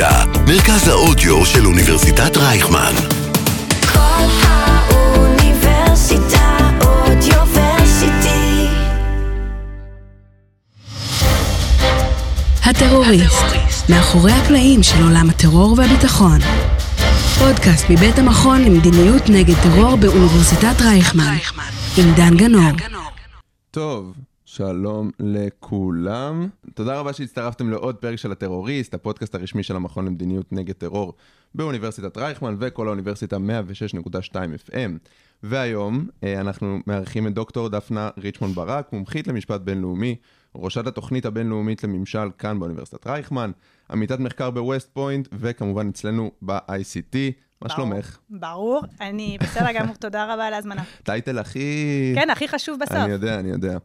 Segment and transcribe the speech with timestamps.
[0.00, 2.92] אוניברסיטה, מרכז האודיו של אוניברסיטת רייכמן.
[3.92, 5.58] כל האוניברסיטה
[6.84, 8.66] אודיוורסיטי.
[12.64, 13.44] הטרוריסט,
[13.88, 16.38] מאחורי הקלעים של עולם הטרור והביטחון.
[17.38, 21.36] פודקאסט מבית המכון למדיניות נגד טרור באוניברסיטת רייכמן,
[21.96, 22.70] עם דן גנור.
[23.70, 24.12] טוב,
[24.52, 26.48] שלום לכולם.
[26.74, 31.14] תודה רבה שהצטרפתם לעוד פרק של הטרוריסט, הפודקאסט הרשמי של המכון למדיניות נגד טרור
[31.54, 34.34] באוניברסיטת רייכמן וכל האוניברסיטה 106.2
[34.68, 35.08] FM.
[35.42, 40.16] והיום אה, אנחנו מארחים את דוקטור דפנה רישמון ברק, מומחית למשפט בינלאומי,
[40.54, 43.50] ראשת התוכנית הבינלאומית לממשל כאן באוניברסיטת רייכמן,
[43.90, 47.16] עמיתת מחקר בווסט פוינט, וכמובן אצלנו ב-ICT.
[47.62, 48.18] מה שלומך?
[48.30, 50.82] ברור, אני בסדר גמור, תודה רבה על ההזמנה.
[51.02, 52.12] title הכי...
[52.14, 52.96] כן, הכי חשוב בסוף.
[52.96, 53.78] אני יודע, אני יודע.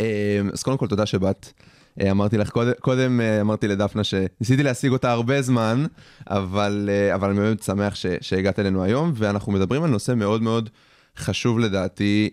[0.00, 1.52] אה, אז קודם כל, תודה שבאת.
[2.00, 5.86] אה, אמרתי לך, קודם, קודם אה, אמרתי לדפנה שניסיתי להשיג אותה הרבה זמן,
[6.30, 10.70] אבל, אבל אני מאוד שמח ש, שהגעת אלינו היום, ואנחנו מדברים על נושא מאוד מאוד
[11.16, 12.30] חשוב לדעתי,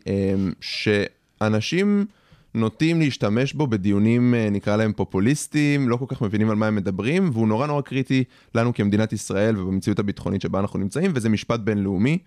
[0.62, 2.06] שאנשים
[2.56, 7.30] נוטים להשתמש בו בדיונים, נקרא להם פופוליסטיים, לא כל כך מבינים על מה הם מדברים,
[7.34, 8.23] והוא נורא נורא קריטי
[8.56, 12.18] לנו כמדינת ישראל ובמציאות הביטחונית שבה אנחנו נמצאים, וזה משפט בינלאומי.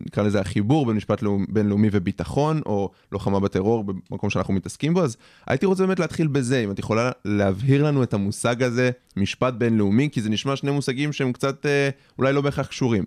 [0.00, 5.02] נקרא לזה החיבור בין משפט לאומ, בינלאומי וביטחון, או לוחמה בטרור במקום שאנחנו מתעסקים בו,
[5.02, 9.54] אז הייתי רוצה באמת להתחיל בזה, אם את יכולה להבהיר לנו את המושג הזה, משפט
[9.54, 13.04] בינלאומי, כי זה נשמע שני מושגים שהם קצת אה, אולי לא בהכרח קשורים.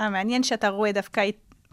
[0.00, 1.22] אה, מעניין שאתה רואה דווקא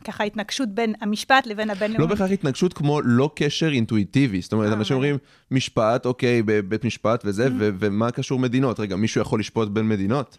[0.03, 2.03] ככה התנגשות בין המשפט לבין הבינלאומי.
[2.03, 4.41] לא בהכרח התנגשות כמו לא קשר אינטואיטיבי.
[4.41, 5.17] זאת אומרת, אה, אנשים אומרים,
[5.51, 8.79] משפט, אוקיי, בבית משפט וזה, ו- ומה קשור מדינות?
[8.79, 10.37] רגע, מישהו יכול לשפוט בין מדינות?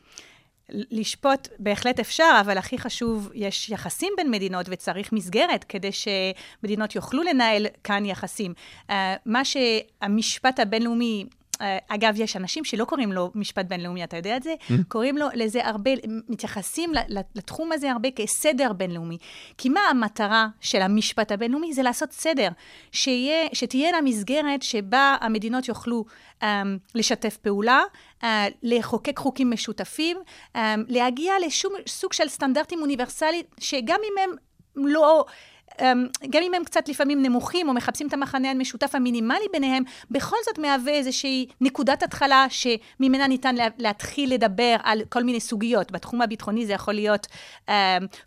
[0.71, 7.23] לשפוט בהחלט אפשר, אבל הכי חשוב, יש יחסים בין מדינות וצריך מסגרת כדי שמדינות יוכלו
[7.23, 8.53] לנהל כאן יחסים.
[8.89, 8.93] Uh,
[9.27, 11.27] מה שהמשפט הבינלאומי...
[11.55, 14.55] Uh, אגב, יש אנשים שלא קוראים לו משפט בינלאומי, אתה יודע את זה?
[14.61, 14.73] Mm-hmm.
[14.89, 15.91] קוראים לו לזה הרבה,
[16.29, 16.93] מתייחסים
[17.35, 19.19] לתחום הזה הרבה כסדר בינלאומי.
[19.59, 21.73] כי מה המטרה של המשפט הבינלאומי?
[21.73, 22.49] זה לעשות סדר.
[22.93, 26.05] שיה, שתהיה לה מסגרת שבה המדינות יוכלו
[26.41, 26.45] um,
[26.95, 27.83] לשתף פעולה,
[28.21, 28.25] uh,
[28.63, 30.17] לחוקק חוקים משותפים,
[30.55, 34.37] um, להגיע לשום סוג של סטנדרטים אוניברסליים, שגם אם הם
[34.77, 35.25] לא...
[35.81, 40.37] אמ, גם אם הם קצת לפעמים נמוכים, או מחפשים את המחנה המשותף המינימלי ביניהם, בכל
[40.45, 45.93] זאת מהווה איזושהי נקודת התחלה שממנה ניתן להתחיל לדבר על כל מיני סוגיות.
[45.93, 47.27] בתחום הביטחוני זה יכול להיות
[47.67, 47.73] um,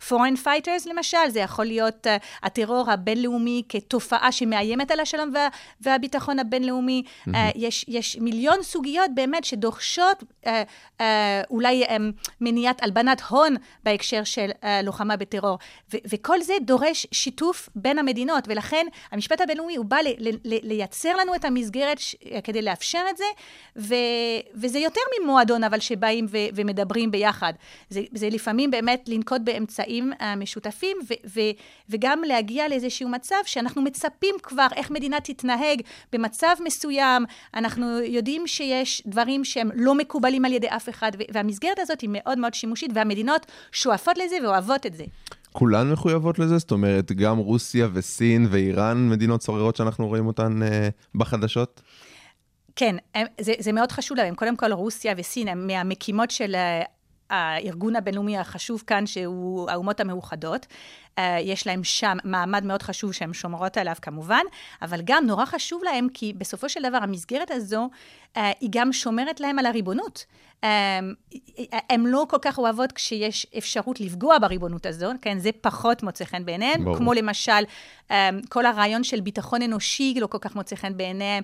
[0.08, 2.10] foreign fighters למשל, זה יכול להיות uh,
[2.42, 5.48] הטרור הבינלאומי כתופעה שמאיימת על השלום וה,
[5.80, 7.02] והביטחון הבינלאומי.
[7.06, 7.30] Mm-hmm.
[7.30, 10.46] Uh, יש, יש מיליון סוגיות באמת שדורשות uh,
[10.98, 11.02] uh,
[11.50, 11.90] אולי um,
[12.40, 15.58] מניעת הלבנת הון בהקשר של uh, לוחמה בטרור.
[15.94, 17.37] ו- וכל זה דורש שיתוף.
[17.38, 22.16] שיתוף בין המדינות, ולכן המשפט הבינלאומי הוא בא ל- ל- לייצר לנו את המסגרת ש-
[22.44, 23.24] כדי לאפשר את זה,
[23.76, 23.94] ו-
[24.54, 27.52] וזה יותר ממועדון אבל שבאים ו- ומדברים ביחד.
[27.90, 31.54] זה, זה לפעמים באמת לנקוט באמצעים uh, משותפים, ו- ו-
[31.88, 35.82] וגם להגיע לאיזשהו מצב שאנחנו מצפים כבר איך מדינה תתנהג
[36.12, 37.24] במצב מסוים,
[37.54, 42.38] אנחנו יודעים שיש דברים שהם לא מקובלים על ידי אף אחד, והמסגרת הזאת היא מאוד
[42.38, 45.04] מאוד שימושית, והמדינות שואפות לזה ואוהבות את זה.
[45.58, 46.58] כולן מחויבות לזה?
[46.58, 51.82] זאת אומרת, גם רוסיה וסין ואיראן, מדינות סוררות שאנחנו רואים אותן אה, בחדשות?
[52.76, 52.96] כן,
[53.40, 54.34] זה, זה מאוד חשוב להם.
[54.34, 56.82] קודם כל, רוסיה וסין הם מהמקימות של אה,
[57.30, 60.66] הארגון הבינלאומי החשוב כאן, שהוא האומות המאוחדות.
[60.66, 64.42] Uh, יש להם שם מעמד מאוד חשוב שהן שומרות עליו כמובן,
[64.82, 67.88] אבל גם נורא חשוב להם, כי בסופו של דבר המסגרת הזו,
[68.34, 70.26] uh, היא גם שומרת להם על הריבונות.
[70.62, 70.64] Um,
[71.90, 76.44] הן לא כל כך אוהבות כשיש אפשרות לפגוע בריבונות הזו, כן, זה פחות מוצא חן
[76.44, 77.62] בעיניהן, כמו למשל,
[78.48, 81.42] כל הרעיון של ביטחון אנושי לא כל כך מוצא חן בעיניהם.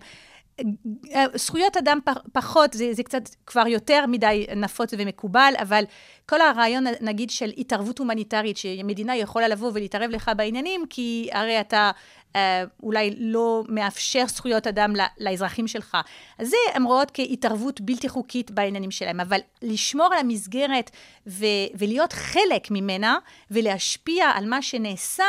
[1.34, 1.98] זכויות אדם
[2.32, 5.84] פחות, זה, זה קצת כבר יותר מדי נפוץ ומקובל, אבל
[6.26, 11.91] כל הרעיון, נגיד, של התערבות הומניטרית, שמדינה יכולה לבוא ולהתערב לך בעניינים, כי הרי אתה
[12.37, 15.96] אה, אולי לא מאפשר זכויות אדם לאזרחים שלך.
[16.38, 20.90] אז זה הן רואות כהתערבות בלתי חוקית בעניינים שלהם, אבל לשמור על המסגרת
[21.26, 23.19] ו- ולהיות חלק ממנה
[23.50, 25.25] ולהשפיע על מה שנעשה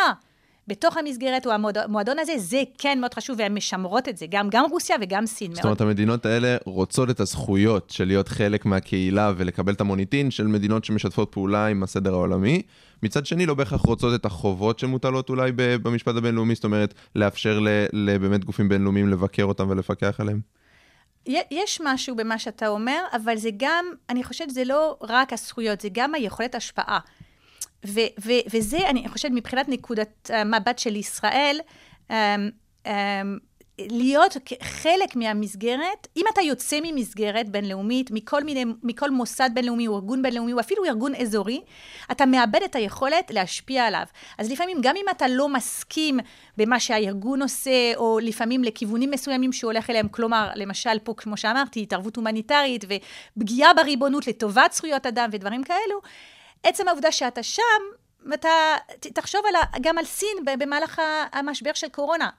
[0.68, 4.66] בתוך המסגרת או המועדון הזה, זה כן מאוד חשוב, והן משמרות את זה, גם, גם
[4.72, 5.56] רוסיה וגם סין.
[5.56, 10.48] זאת אומרת, המדינות האלה רוצות את הזכויות של להיות חלק מהקהילה ולקבל את המוניטין של
[10.48, 12.62] מדינות שמשתפות פעולה עם הסדר העולמי.
[13.04, 17.60] מצד שני, לא בהכרח רוצות את החובות שמוטלות אולי במשפט הבינלאומי, זאת אומרת, לאפשר
[17.94, 20.40] לבאמת גופים בינלאומיים לבקר אותם ולפקח עליהם.
[21.28, 25.88] יש משהו במה שאתה אומר, אבל זה גם, אני חושבת, זה לא רק הזכויות, זה
[25.92, 27.00] גם היכולת השפעה.
[27.88, 31.60] ו- ו- וזה, אני חושבת, מבחינת נקודת המבט של ישראל,
[32.10, 32.14] um,
[32.86, 32.90] um,
[33.80, 40.22] להיות חלק מהמסגרת, אם אתה יוצא ממסגרת בינלאומית, מכל, מיני, מכל מוסד בינלאומי או ארגון
[40.22, 41.62] בינלאומי או אפילו ארגון אזורי,
[42.12, 44.04] אתה מאבד את היכולת להשפיע עליו.
[44.38, 46.20] אז לפעמים, גם אם אתה לא מסכים
[46.58, 51.82] במה שהארגון עושה, או לפעמים לכיוונים מסוימים שהוא הולך אליהם, כלומר, למשל פה, כמו שאמרתי,
[51.82, 52.86] התערבות הומניטרית
[53.38, 56.02] ופגיעה בריבונות לטובת זכויות אדם ודברים כאלו,
[56.66, 57.62] עצם העובדה שאתה שם,
[58.32, 58.50] ואתה
[59.00, 61.02] ת- תחשוב על, גם על סין במהלך
[61.34, 62.30] המשבר של קורונה.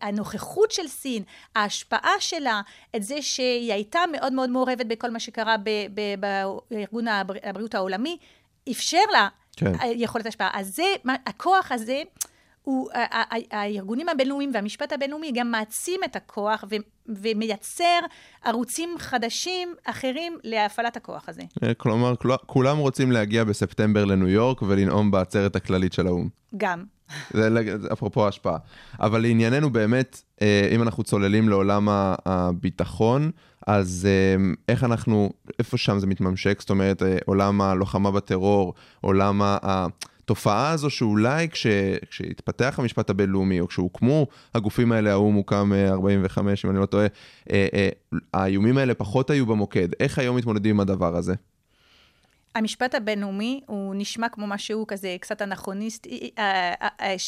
[0.00, 1.22] הנוכחות של סין,
[1.56, 2.60] ההשפעה שלה,
[2.96, 6.14] את זה שהיא הייתה מאוד מאוד מעורבת בכל מה שקרה ב- ב-
[6.70, 8.18] בארגון הבר- הבריאות העולמי,
[8.70, 9.72] אפשר לה כן.
[9.94, 10.50] יכולת השפעה.
[10.52, 10.84] אז זה,
[11.26, 12.02] הכוח הזה,
[12.68, 12.88] הוא,
[13.50, 16.76] הארגונים הבינלאומיים והמשפט הבינלאומי גם מעצים את הכוח ו-
[17.22, 17.98] ומייצר
[18.44, 21.42] ערוצים חדשים, אחרים, להפעלת הכוח הזה.
[21.64, 26.28] אה, כלומר, כל- כולם רוצים להגיע בספטמבר לניו יורק ולנאום בעצרת הכללית של האו"ם.
[26.56, 26.84] גם.
[27.30, 27.48] זה
[27.92, 28.56] אפרופו ההשפעה.
[29.00, 31.88] אבל לענייננו באמת, אה, אם אנחנו צוללים לעולם
[32.26, 33.30] הביטחון,
[33.66, 36.60] אז אה, איך אנחנו, איפה שם זה מתממשק?
[36.60, 39.86] זאת אומרת, עולם הלוחמה בטרור, עולם ה-
[40.28, 41.66] התופעה הזו שאולי כש,
[42.10, 47.06] כשהתפתח המשפט הבינלאומי, או כשהוקמו הגופים האלה, האו"ם הוקם אה, 45, אם אני לא טועה,
[47.50, 47.88] אה, אה,
[48.34, 49.88] האיומים האלה פחות היו במוקד.
[50.00, 51.34] איך היום מתמודדים עם הדבר הזה?
[52.54, 57.18] המשפט הבינלאומי הוא נשמע כמו משהו כזה קצת אנכרוניסטי, אה, אה,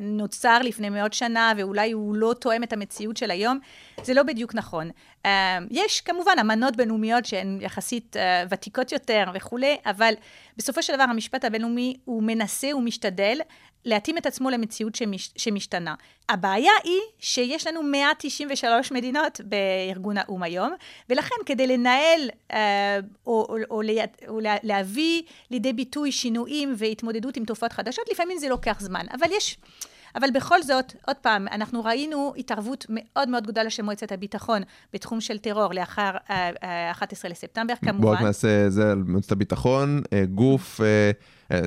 [0.00, 3.58] נוצר לפני מאות שנה ואולי הוא לא תואם את המציאות של היום.
[4.02, 4.90] זה לא בדיוק נכון.
[5.26, 10.14] אה, יש כמובן אמנות בינלאומיות שהן יחסית אה, ותיקות יותר וכולי, אבל
[10.56, 13.38] בסופו של דבר המשפט הבינלאומי הוא מנסה ומשתדל
[13.84, 15.94] להתאים את עצמו למציאות שמש, שמשתנה.
[16.28, 20.72] הבעיה היא שיש לנו 193 מדינות בארגון האו"ם היום,
[21.08, 22.20] ולכן כדי לנהל
[22.52, 23.82] אה, או, או, או,
[24.28, 29.06] או לה, להביא לידי ביטוי שינויים והתמודדות עם תופעות חדשות, לפעמים זה לוקח זמן.
[29.12, 29.58] אבל יש...
[30.14, 34.62] אבל בכל זאת, עוד פעם, אנחנו ראינו התערבות מאוד מאוד גדולה של מועצת הביטחון
[34.92, 38.00] בתחום של טרור לאחר אה, אה, 11 לספטמבר, כמובן.
[38.00, 41.10] בואו נעשה זה על מועצת הביטחון, אה, גוף, אה,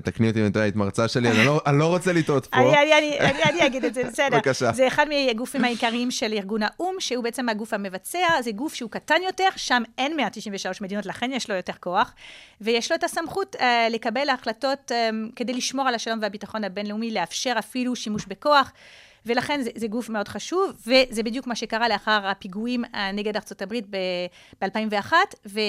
[0.04, 2.58] תקני אותי אם טועה, היית מרצה שלי, אני לא- אני לא רוצה לטעות פה.
[2.58, 4.28] אני, אגיד את זה, בסדר.
[4.32, 4.72] בבקשה.
[4.72, 9.22] זה אחד מהגופים העיקריים של ארגון האו"ם, שהוא בעצם הגוף המבצע, זה גוף שהוא קטן
[9.26, 12.14] יותר, שם אין 193 מדינות, לכן יש לו יותר כוח,
[12.62, 17.54] ויש לו את הסמכות uh, לקבל החלטות um, כדי לשמור על השלום והביטחון הבינלאומי, לאפשר
[17.60, 18.72] אפילו שימוש בכוח.
[19.26, 23.62] ולכן זה, זה גוף מאוד חשוב, וזה בדיוק מה שקרה לאחר הפיגועים אה, נגד ארצות
[23.62, 25.14] הברית ב-2001,
[25.46, 25.60] ו,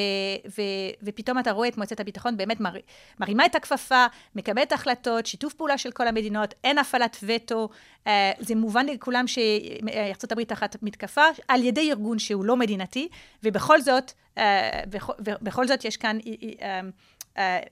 [0.59, 0.63] ו,
[1.03, 2.75] ופתאום אתה רואה את מועצת הביטחון באמת מר,
[3.21, 7.69] מרימה את הכפפה, מקבלת החלטות, שיתוף פעולה של כל המדינות, אין הפעלת וטו,
[8.07, 13.09] אה, זה מובן לכולם שארצות הברית תחת מתקפה, על ידי ארגון שהוא לא מדינתי,
[13.43, 16.19] ובכל זאת, אה, בכל, בכל זאת יש כאן...
[16.27, 16.81] אה, אה,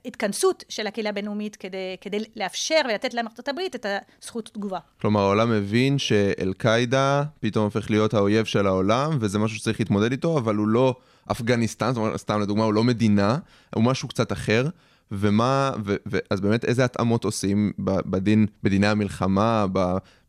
[0.05, 3.85] התכנסות של הקהילה הבינלאומית כדי, כדי לאפשר ולתת לארצות הברית את
[4.21, 4.79] הזכות תגובה.
[5.01, 10.37] כלומר, העולם מבין שאל-קאעידה פתאום הופך להיות האויב של העולם, וזה משהו שצריך להתמודד איתו,
[10.37, 10.95] אבל הוא לא
[11.31, 13.37] אפגניסטן, זאת אומרת, סתם לדוגמה, הוא לא מדינה,
[13.75, 14.67] הוא משהו קצת אחר.
[15.11, 19.65] ומה, ו, ו, אז באמת איזה התאמות עושים בדין, בדיני המלחמה,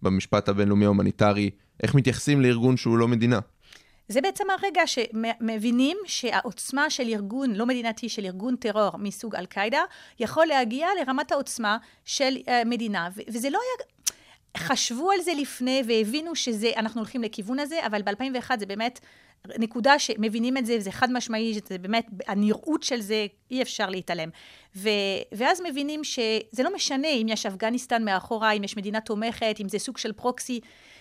[0.02, 1.50] במשפט הבינלאומי ההומניטרי,
[1.82, 3.38] איך מתייחסים לארגון שהוא לא מדינה?
[4.08, 9.82] זה בעצם הרגע שמבינים שהעוצמה של ארגון לא מדינתי, של ארגון טרור מסוג אל-קאעידה,
[10.20, 13.08] יכול להגיע לרמת העוצמה של uh, מדינה.
[13.16, 13.94] ו- וזה לא היה...
[14.56, 19.00] חשבו על זה לפני והבינו שאנחנו הולכים לכיוון הזה, אבל ב-2001 זה באמת
[19.58, 24.28] נקודה שמבינים את זה, וזה חד משמעי, זה באמת, הנראות של זה, אי אפשר להתעלם.
[24.76, 24.88] ו-
[25.32, 29.78] ואז מבינים שזה לא משנה אם יש אפגניסטן מאחורה, אם יש מדינה תומכת, אם זה
[29.78, 30.60] סוג של פרוקסי,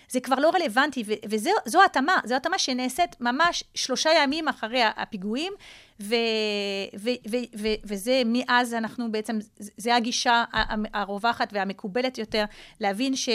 [0.10, 5.54] זה כבר לא רלוונטי, ו- וזו התאמה, זו התאמה שנעשית ממש שלושה ימים אחרי הפיגועים,
[6.00, 6.16] ו-
[7.00, 10.44] ו- ו- ו- וזה מאז אנחנו בעצם, זה הגישה
[10.94, 12.46] הרווחת והמקובלת יותר,
[12.80, 13.30] להבין ש...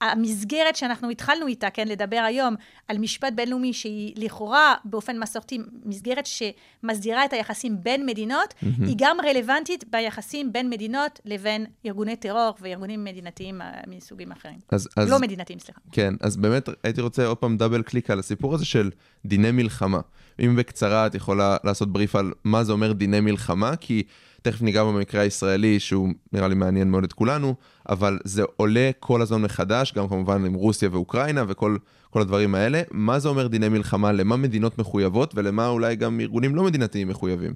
[0.00, 2.54] המסגרת שאנחנו התחלנו איתה, כן, לדבר היום
[2.88, 8.66] על משפט בינלאומי שהיא לכאורה באופן מסורתי מסגרת שמסדירה את היחסים בין מדינות, mm-hmm.
[8.86, 14.58] היא גם רלוונטית ביחסים בין מדינות לבין ארגוני טרור וארגונים מדינתיים מסוגים אחרים.
[14.68, 15.80] אז, אז, לא מדינתיים, סליחה.
[15.92, 18.90] כן, אז באמת הייתי רוצה עוד פעם דאבל קליק על הסיפור הזה של
[19.24, 20.00] דיני מלחמה.
[20.40, 24.02] אם בקצרה את יכולה לעשות בריף על מה זה אומר דיני מלחמה, כי...
[24.50, 27.54] תכף ניגע במקרה הישראלי, שהוא נראה לי מעניין מאוד את כולנו,
[27.88, 31.76] אבל זה עולה כל הזמן מחדש, גם כמובן עם רוסיה ואוקראינה וכל
[32.10, 32.82] כל הדברים האלה.
[32.90, 37.54] מה זה אומר דיני מלחמה, למה מדינות מחויבות ולמה אולי גם ארגונים לא מדינתיים מחויבים?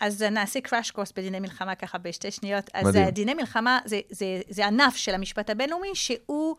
[0.00, 2.70] אז נעשה קראש קורס בדיני מלחמה ככה בשתי שניות.
[2.74, 3.10] אז מדהים.
[3.10, 6.56] דיני מלחמה זה, זה, זה ענף של המשפט הבינלאומי, שהוא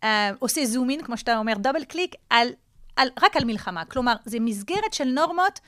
[0.00, 0.06] uh,
[0.38, 2.48] עושה זום אין, כמו שאתה אומר, דאבל קליק, על,
[2.96, 3.84] על, רק על מלחמה.
[3.84, 5.60] כלומר, זה מסגרת של נורמות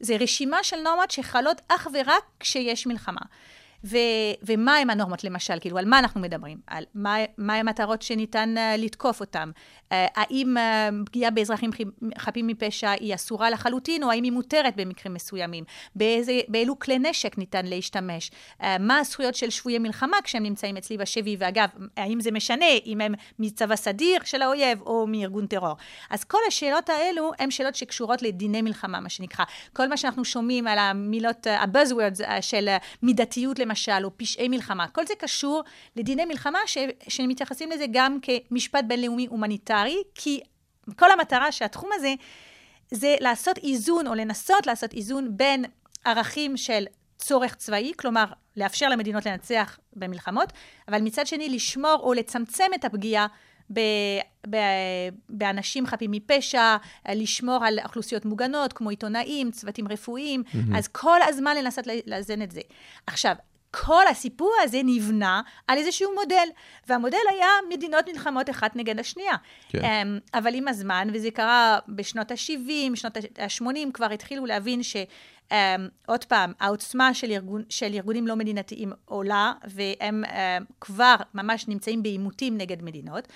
[0.00, 3.20] זה רשימה של נורמות שחלות אך ורק כשיש מלחמה.
[3.86, 3.96] ו,
[4.42, 6.58] ומה הם הנורמות, למשל, כאילו, על מה אנחנו מדברים?
[6.66, 9.50] על מה, מה המטרות שניתן uh, לתקוף אותן?
[9.54, 11.70] Uh, האם uh, פגיעה באזרחים
[12.18, 15.64] חפים מפשע היא אסורה לחלוטין, או האם היא מותרת במקרים מסוימים?
[15.94, 18.30] באיזה, באילו כלי נשק ניתן להשתמש?
[18.60, 21.36] Uh, מה הזכויות של שבויי מלחמה כשהם נמצאים אצלי בשבי?
[21.38, 25.76] ואגב, האם זה משנה אם הם מצבא סדיר של האויב או מארגון טרור?
[26.10, 29.44] אז כל השאלות האלו הן שאלות שקשורות לדיני מלחמה, מה שנקרא.
[29.72, 32.68] כל מה שאנחנו שומעים על המילות, ה-buzzwords של
[33.02, 35.62] מידתיות למשל, או פשעי מלחמה, כל זה קשור
[35.96, 36.78] לדיני מלחמה ש,
[37.08, 40.40] שמתייחסים לזה גם כמשפט בינלאומי הומניטרי, כי
[40.98, 42.14] כל המטרה שהתחום הזה
[42.90, 45.64] זה לעשות איזון, או לנסות לעשות איזון בין
[46.04, 46.84] ערכים של
[47.18, 48.24] צורך צבאי, כלומר,
[48.56, 50.52] לאפשר למדינות לנצח במלחמות,
[50.88, 53.26] אבל מצד שני לשמור או לצמצם את הפגיעה
[53.72, 53.80] ב,
[54.50, 54.56] ב,
[55.28, 56.76] באנשים חפים מפשע,
[57.08, 60.78] לשמור על אוכלוסיות מוגנות, כמו עיתונאים, צוותים רפואיים, mm-hmm.
[60.78, 62.60] אז כל הזמן לנסות לאזן את זה.
[63.06, 63.34] עכשיו,
[63.84, 66.48] כל הסיפור הזה נבנה על איזשהו מודל,
[66.88, 69.34] והמודל היה מדינות נלחמות אחת נגד השנייה.
[69.68, 69.84] כן.
[69.84, 74.96] אמ, אבל עם הזמן, וזה קרה בשנות ה-70, שנות ה-80, כבר התחילו להבין ש...
[75.46, 75.52] Um,
[76.06, 82.02] עוד פעם, העוצמה של, ארגון, של ארגונים לא מדינתיים עולה, והם um, כבר ממש נמצאים
[82.02, 83.28] בעימותים נגד מדינות,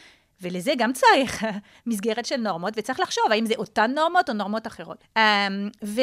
[0.42, 1.44] ולזה גם צריך
[1.86, 5.04] מסגרת של נורמות, וצריך לחשוב האם זה אותן נורמות או נורמות אחרות.
[5.18, 5.20] Um,
[5.84, 6.00] ו,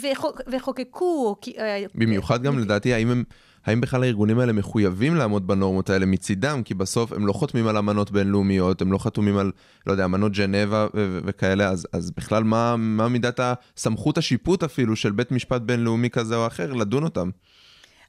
[0.00, 1.36] וחוק, וחוקקו...
[1.58, 3.24] אה, במיוחד גם לדעתי, האם הם...
[3.66, 6.62] האם בכלל הארגונים האלה מחויבים לעמוד בנורמות האלה מצידם?
[6.64, 9.52] כי בסוף הם לא חותמים על אמנות בינלאומיות, הם לא חתומים על,
[9.86, 10.86] לא יודע, אמנות ג'נבה
[11.24, 16.36] וכאלה, אז, אז בכלל מה, מה מידת הסמכות השיפוט אפילו של בית משפט בינלאומי כזה
[16.36, 17.30] או אחר לדון אותם?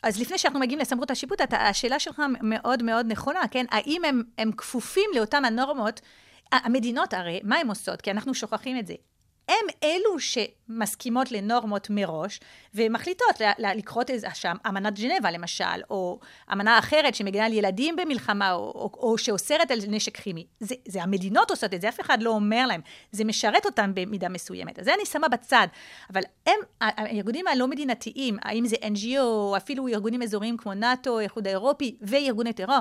[0.03, 3.65] אז לפני שאנחנו מגיעים לסמכות השיפוט, השאלה שלך מאוד מאוד נכונה, כן?
[3.71, 6.01] האם הם, הם כפופים לאותן הנורמות?
[6.51, 8.01] המדינות הרי, מה הן עושות?
[8.01, 8.93] כי אנחנו שוכחים את זה.
[9.47, 12.39] הם אלו שמסכימות לנורמות מראש,
[12.75, 16.19] ומחליטות לקרות שם אמנת ג'נבה למשל, או
[16.51, 20.45] אמנה אחרת שמגינה על ילדים במלחמה, או, או, או שאוסרת על נשק כימי.
[20.59, 22.81] זה, זה המדינות עושות את זה, אף אחד לא אומר להם.
[23.11, 24.79] זה משרת אותם במידה מסוימת.
[24.79, 25.67] אז זה אני שמה בצד.
[26.13, 31.47] אבל הם, הארגונים הלא מדינתיים, האם זה NGO, או אפילו ארגונים אזוריים כמו נאט"ו, האיחוד
[31.47, 32.79] האירופי וארגוני טרור,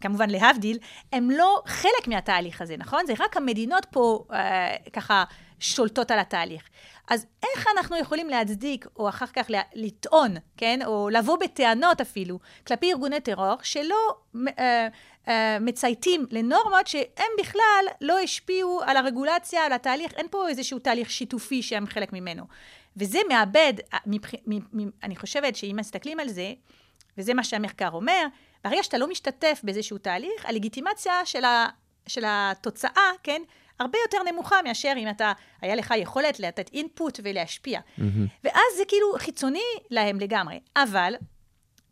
[0.00, 0.78] כמובן להבדיל,
[1.12, 3.06] הם לא חלק מהתהליך הזה, נכון?
[3.06, 5.24] זה רק המדינות פה אה, ככה
[5.60, 6.62] שולטות על התהליך.
[7.10, 10.80] אז איך אנחנו יכולים להצדיק, או אחר כך לטעון, כן?
[10.86, 14.16] או לבוא בטענות אפילו, כלפי ארגוני טרור, שלא
[14.58, 14.88] אה,
[15.28, 21.10] אה, מצייתים לנורמות שהם בכלל לא השפיעו על הרגולציה, על התהליך, אין פה איזשהו תהליך
[21.10, 22.44] שיתופי שהם חלק ממנו.
[22.96, 24.30] וזה מאבד, אה, מבח...
[25.02, 26.52] אני חושבת שאם מסתכלים על זה,
[27.18, 28.26] וזה מה שהמחקר אומר,
[28.64, 31.66] ברגע שאתה לא משתתף באיזשהו תהליך, הלגיטימציה של, ה,
[32.06, 33.42] של התוצאה, כן,
[33.80, 37.80] הרבה יותר נמוכה מאשר אם אתה, היה לך יכולת לתת אינפוט ולהשפיע.
[37.80, 38.02] Mm-hmm.
[38.44, 40.60] ואז זה כאילו חיצוני להם לגמרי.
[40.76, 41.14] אבל,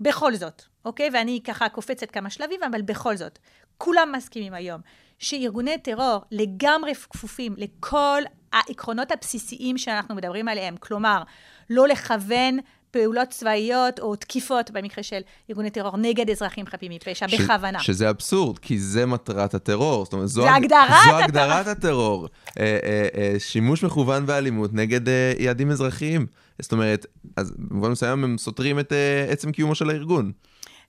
[0.01, 1.11] בכל זאת, אוקיי?
[1.13, 3.39] ואני ככה קופצת כמה שלבים, אבל בכל זאת,
[3.79, 4.81] כולם מסכימים היום
[5.19, 10.77] שארגוני טרור לגמרי כפופים לכל העקרונות הבסיסיים שאנחנו מדברים עליהם.
[10.77, 11.23] כלומר,
[11.71, 12.59] לא לכוון
[12.97, 17.81] פעולות צבאיות או תקיפות, במקרה של ארגוני טרור, נגד אזרחים חפים מפשע, ש- בכוונה.
[17.81, 20.05] שזה אבסורד, כי זה מטרת הטרור.
[20.05, 22.29] זאת אומרת, זו, זה הגדרת, זו הגדרת הטרור.
[22.59, 26.27] אה, אה, אה, שימוש מכוון באלימות נגד אה, יעדים אזרחיים.
[26.63, 30.33] זאת אומרת, אז במובן מסוים הם סותרים את אה, עצם קיומו של הארגון.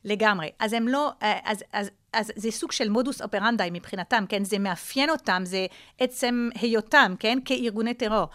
[0.06, 0.50] לגמרי.
[0.60, 4.44] אז הם לא, אה, אז, אז, אז זה סוג של מודוס אופרנדאי מבחינתם, כן?
[4.44, 5.66] זה מאפיין אותם, זה
[6.00, 7.38] עצם היותם, כן?
[7.46, 8.28] כארגוני טרור.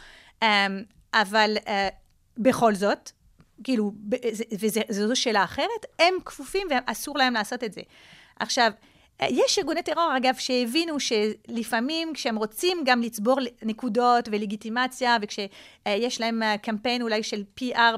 [0.42, 0.46] אמ,
[1.14, 1.56] אבל
[2.38, 3.10] בכל זאת,
[3.64, 3.92] כאילו,
[4.88, 7.80] וזו שאלה אחרת, הם כפופים ואסור להם לעשות את זה.
[8.38, 8.70] עכשיו,
[9.30, 17.02] יש ארגוני טרור, אגב, שהבינו שלפעמים כשהם רוצים גם לצבור נקודות ולגיטימציה, וכשיש להם קמפיין
[17.02, 17.96] אולי של PR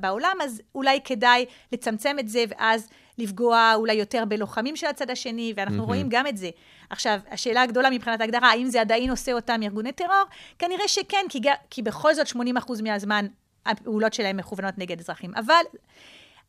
[0.00, 5.52] בעולם, אז אולי כדאי לצמצם את זה, ואז לפגוע אולי יותר בלוחמים של הצד השני,
[5.56, 5.86] ואנחנו mm-hmm.
[5.86, 6.50] רואים גם את זה.
[6.90, 10.24] עכשיו, השאלה הגדולה מבחינת ההגדרה, האם זה עדיין עושה אותם ארגוני טרור?
[10.58, 12.38] כנראה שכן, כי, כי בכל זאת 80%
[12.82, 13.26] מהזמן
[13.66, 15.34] הפעולות שלהם מכוונות נגד אזרחים.
[15.34, 15.64] אבל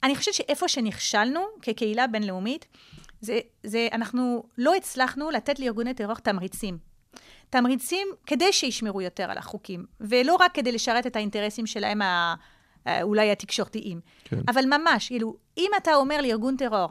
[0.04, 2.68] אני חושבת שאיפה שנכשלנו כקהילה בינלאומית,
[3.22, 6.78] זה, זה אנחנו לא הצלחנו לתת לארגוני טרור תמריצים.
[7.50, 12.36] תמריצים כדי שישמרו יותר על החוקים, ולא רק כדי לשרת את האינטרסים שלהם ה,
[13.02, 14.02] אולי התקשורתיים.
[14.24, 14.40] כן.
[14.48, 16.90] אבל ממש, כאילו, אם אתה אומר לארגון טרור,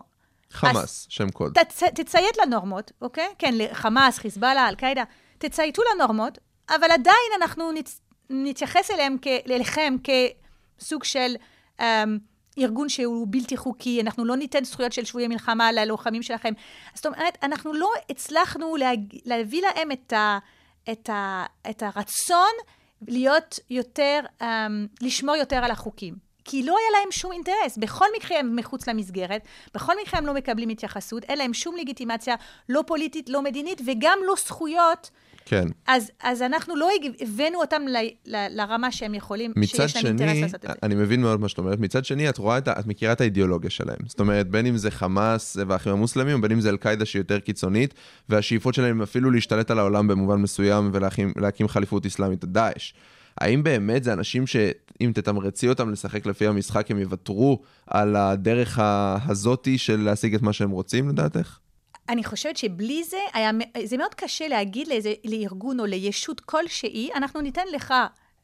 [0.50, 1.58] חמאס, שם קוד.
[1.58, 1.82] תצ...
[1.82, 3.28] תציית לנורמות, אוקיי?
[3.38, 5.04] כן, חמאס, חיזבאללה, אל-קאעידה,
[5.38, 6.38] תצייתו לנורמות,
[6.68, 8.00] אבל עדיין אנחנו נצ...
[8.30, 9.26] נתייחס אליהם, כ...
[9.50, 11.34] אליכם כסוג של
[11.78, 11.82] um,
[12.58, 16.52] ארגון שהוא בלתי חוקי, אנחנו לא ניתן זכויות של שבויי מלחמה ללוחמים שלכם.
[16.94, 19.00] זאת אומרת, אנחנו לא הצלחנו להג...
[19.24, 20.38] להביא להם את, ה...
[20.92, 21.44] את, ה...
[21.70, 22.52] את הרצון
[23.08, 24.44] להיות יותר, um,
[25.00, 26.34] לשמור יותר על החוקים.
[26.44, 27.78] כי לא היה להם שום אינטרס.
[27.78, 29.42] בכל מקרה הם מחוץ למסגרת,
[29.74, 32.34] בכל מקרה הם לא מקבלים התייחסות, אין להם שום לגיטימציה,
[32.68, 35.10] לא פוליטית, לא מדינית, וגם לא זכויות.
[35.44, 35.68] כן.
[35.86, 36.88] אז, אז אנחנו לא
[37.20, 37.96] הבאנו אותם ל,
[38.26, 40.74] ל, לרמה שהם יכולים, שיש להם אינטרס לעשות את זה.
[40.82, 43.70] אני מבין מאוד מה שאת אומרת, מצד שני, את רואה את, את מכירה את האידיאולוגיה
[43.70, 43.98] שלהם.
[44.06, 47.94] זאת אומרת, בין אם זה חמאס והאחים המוסלמים, ובין אם זה אל-קאעידה שהיא יותר קיצונית,
[48.28, 52.92] והשאיפות שלהם אפילו להשתלט על העולם במובן מסוים ולהקים להקים חליפות אסלאמית, דאעש.
[53.40, 59.78] האם באמת זה אנשים שאם תתמרצי אותם לשחק לפי המשחק, הם יוותרו על הדרך הזאתי
[59.78, 61.58] של להשיג את מה שהם רוצים, לדעתך?
[62.08, 63.50] אני חושבת שבלי זה, היה,
[63.84, 67.94] זה מאוד קשה להגיד לאיזה, לארגון או לישות כלשהי, אנחנו ניתן לך,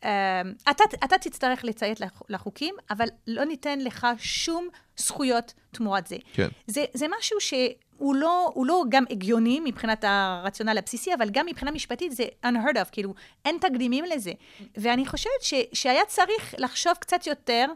[0.05, 0.41] אה,
[0.71, 6.17] אתה, אתה תצטרך לציית לח- לחוקים, אבל לא ניתן לך שום זכויות תמורת זה.
[6.33, 6.49] כן.
[6.67, 11.71] זה, זה משהו שהוא לא, הוא לא גם הגיוני מבחינת הרציונל הבסיסי, אבל גם מבחינה
[11.71, 13.15] משפטית זה unheard of, כאילו,
[13.45, 14.33] אין תקדימים לזה.
[14.77, 17.67] ואני חושבת ש, שהיה צריך לחשוב קצת יותר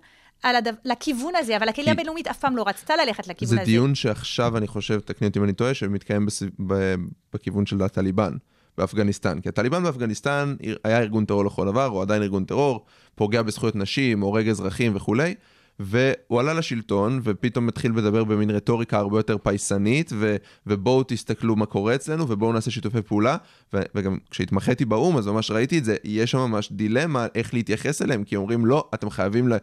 [0.44, 3.70] על הדו, לכיוון הזה, אבל הקהילה הבינלאומית אף פעם לא רצתה ללכת לכיוון זה הזה.
[3.70, 6.42] דיון שעכשיו, אני חושב, תקני אותי אם אני טועה, שמתקיים בס...
[6.66, 6.94] ב...
[7.32, 8.32] בכיוון של הטליבן
[8.78, 9.40] באפגניסטן.
[9.40, 12.84] כי הטליבן באפגניסטן היה ארגון טרור לכל דבר, הוא עדיין ארגון טרור,
[13.14, 15.34] פוגע בזכויות נשים, הורג אזרחים וכולי.
[15.78, 20.36] והוא עלה לשלטון, ופתאום התחיל לדבר במין רטוריקה הרבה יותר פייסנית, ו-
[20.66, 23.36] ובואו תסתכלו מה קורה אצלנו, ובואו נעשה שיתופי פעולה.
[23.74, 28.02] ו- וגם כשהתמחיתי באו"ם, אז ממש ראיתי את זה, יש שם ממש דילמה איך להתייחס
[28.02, 29.56] אליהם, כי אומרים, לא, אתם חייבים ל...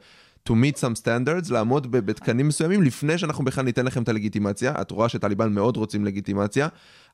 [0.50, 4.74] to meet some standards, לעמוד בתקנים מסוימים לפני שאנחנו בכלל ניתן לכם את הלגיטימציה.
[4.81, 6.67] את רואה שטליבן מאוד רוצים לגיטימציה,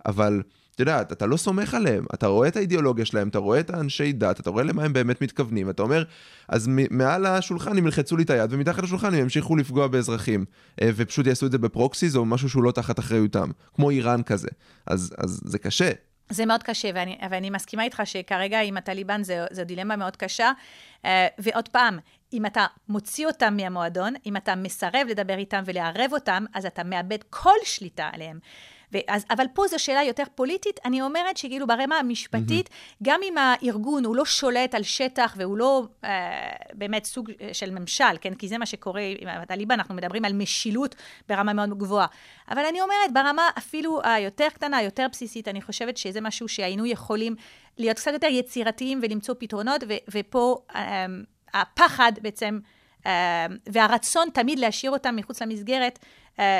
[0.05, 0.41] אבל
[0.77, 4.11] את יודעת, אתה לא סומך עליהם, אתה רואה את האידיאולוגיה שלהם, אתה רואה את האנשי
[4.11, 6.03] דת, אתה רואה למה הם באמת מתכוונים, אתה אומר,
[6.47, 10.45] אז מעל השולחן הם ילחצו לי את היד, ומתחת לשולחן הם ימשיכו לפגוע באזרחים,
[10.81, 14.47] אה, ופשוט יעשו את זה בפרוקסיס או משהו שהוא לא תחת אחריותם, כמו איראן כזה.
[14.87, 15.91] אז, אז זה קשה.
[16.29, 20.51] זה מאוד קשה, ואני, ואני מסכימה איתך שכרגע עם הטליבן זו, זו דילמה מאוד קשה.
[21.05, 21.99] אה, ועוד פעם,
[22.33, 27.23] אם אתה מוציא אותם מהמועדון, אם אתה מסרב לדבר איתם ולערב אותם, אז אתה מאבד
[27.29, 28.39] כל שליטה עליהם.
[28.91, 32.97] ואז, אבל פה זו שאלה יותר פוליטית, אני אומרת שכאילו ברמה המשפטית, mm-hmm.
[33.03, 38.03] גם אם הארגון הוא לא שולט על שטח והוא לא אה, באמת סוג של ממשל,
[38.21, 38.33] כן?
[38.33, 40.95] כי זה מה שקורה עם הטליבן, אנחנו מדברים על משילות
[41.29, 42.07] ברמה מאוד גבוהה.
[42.51, 47.35] אבל אני אומרת, ברמה אפילו היותר קטנה, היותר בסיסית, אני חושבת שזה משהו שהיינו יכולים
[47.77, 51.05] להיות קצת יותר יצירתיים ולמצוא פתרונות, ו- ופה אה,
[51.53, 52.59] הפחד בעצם,
[53.05, 56.03] אה, והרצון תמיד להשאיר אותם מחוץ למסגרת, אה,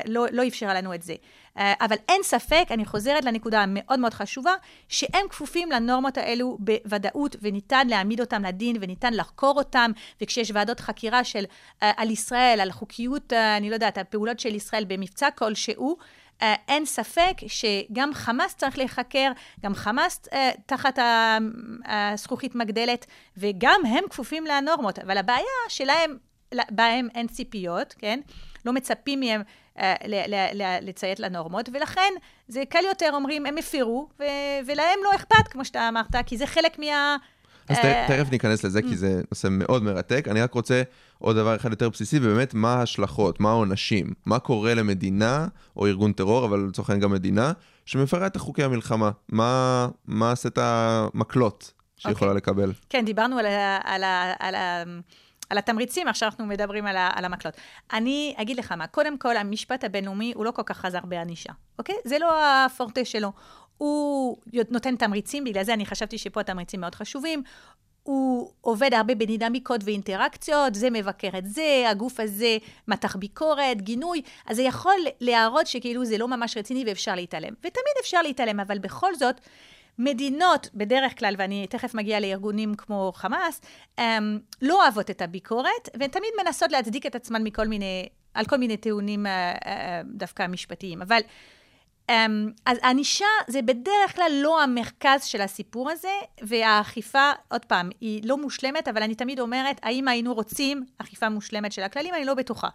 [0.06, 1.16] לא, לא אפשרה לנו את זה.
[1.58, 4.54] אה, אבל אין ספק, אני חוזרת לנקודה המאוד מאוד חשובה,
[4.90, 11.24] שהם כפופים לנורמות האלו בוודאות, וניתן להעמיד אותם לדין, וניתן לחקור אותם, וכשיש ועדות חקירה
[11.24, 11.44] של,
[11.84, 15.98] אה, על ישראל, על חוקיות, אה, אני לא יודעת, הפעולות של ישראל במבצע כלשהו,
[16.68, 19.32] אין ספק שגם חמאס צריך להיחקר,
[19.64, 20.28] גם חמאס
[20.66, 21.00] תחת
[21.86, 23.06] הזכוכית מגדלת,
[23.38, 25.00] וגם הם כפופים לנורמות.
[25.00, 26.18] אבל הבעיה שלהם,
[26.72, 28.20] בהם אין ציפיות, כן?
[28.66, 29.42] לא מצפים מהם
[30.82, 32.14] לציית לנורמות, ולכן
[32.48, 34.10] זה קל יותר אומרים, הם הפרו,
[34.66, 37.18] ולהם לא אכפת, כמו שאתה אמרת, כי זה חלק מה...
[37.70, 40.28] אז אה, תכף ניכנס לזה, כי זה נושא מאוד מרתק.
[40.32, 40.82] אני רק רוצה
[41.20, 46.14] עוד דבר אחד יותר בסיסי, ובאמת, מה ההשלכות, מה העונשים, מה קורה למדינה, או ארגון
[46.14, 47.52] טרור, אבל לצורך העניין גם מדינה,
[47.86, 49.12] שמפרה את חוקי המלחמה.
[49.30, 52.12] מה מה סט המקלות שהיא אוקיי.
[52.12, 52.74] יכולה לקבל?
[52.90, 54.84] כן, דיברנו על, ה, על, ה, על, ה,
[55.50, 57.54] על התמריצים, עכשיו אנחנו מדברים על, על המקלות.
[57.94, 61.96] אני אגיד לך מה, קודם כל, המשפט הבינלאומי הוא לא כל כך חזר בענישה, אוקיי?
[62.04, 63.32] זה לא הפורטה שלו.
[63.78, 64.38] הוא
[64.72, 67.44] נותן תמריצים, בגלל זה אני חשבתי שפה התמריצים מאוד חשובים.
[68.04, 72.58] הוא עובד הרבה בדינמיקות ואינטראקציות, זה מבקר את זה, הגוף הזה
[72.88, 77.54] מתח ביקורת, גינוי, אז זה יכול להראות שכאילו זה לא ממש רציני ואפשר להתעלם.
[77.60, 79.42] ותמיד אפשר להתעלם, אבל בכל זאת,
[80.00, 83.62] מדינות, בדרך כלל, ואני תכף מגיעה לארגונים כמו חמאס,
[83.98, 88.58] הם, לא אוהבות את הביקורת, והן תמיד מנסות להצדיק את עצמן מכל מיני, על כל
[88.58, 91.02] מיני טיעונים אה, אה, דווקא משפטיים.
[91.02, 91.22] אבל אמ,
[92.66, 98.38] אז ענישה זה בדרך כלל לא המרכז של הסיפור הזה, והאכיפה, עוד פעם, היא לא
[98.38, 102.14] מושלמת, אבל אני תמיד אומרת, האם היינו רוצים אכיפה מושלמת של הכללים?
[102.14, 102.70] אני לא בטוחה.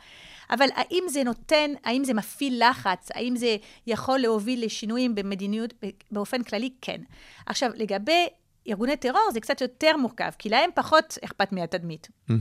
[0.50, 5.74] אבל האם זה נותן, האם זה מפעיל לחץ, האם זה יכול להוביל לשינויים במדיניות
[6.10, 6.70] באופן כללי?
[6.80, 7.00] כן.
[7.46, 8.26] עכשיו, לגבי
[8.68, 12.08] ארגוני טרור זה קצת יותר מורכב, כי להם פחות אכפת מהתדמית.
[12.30, 12.32] um,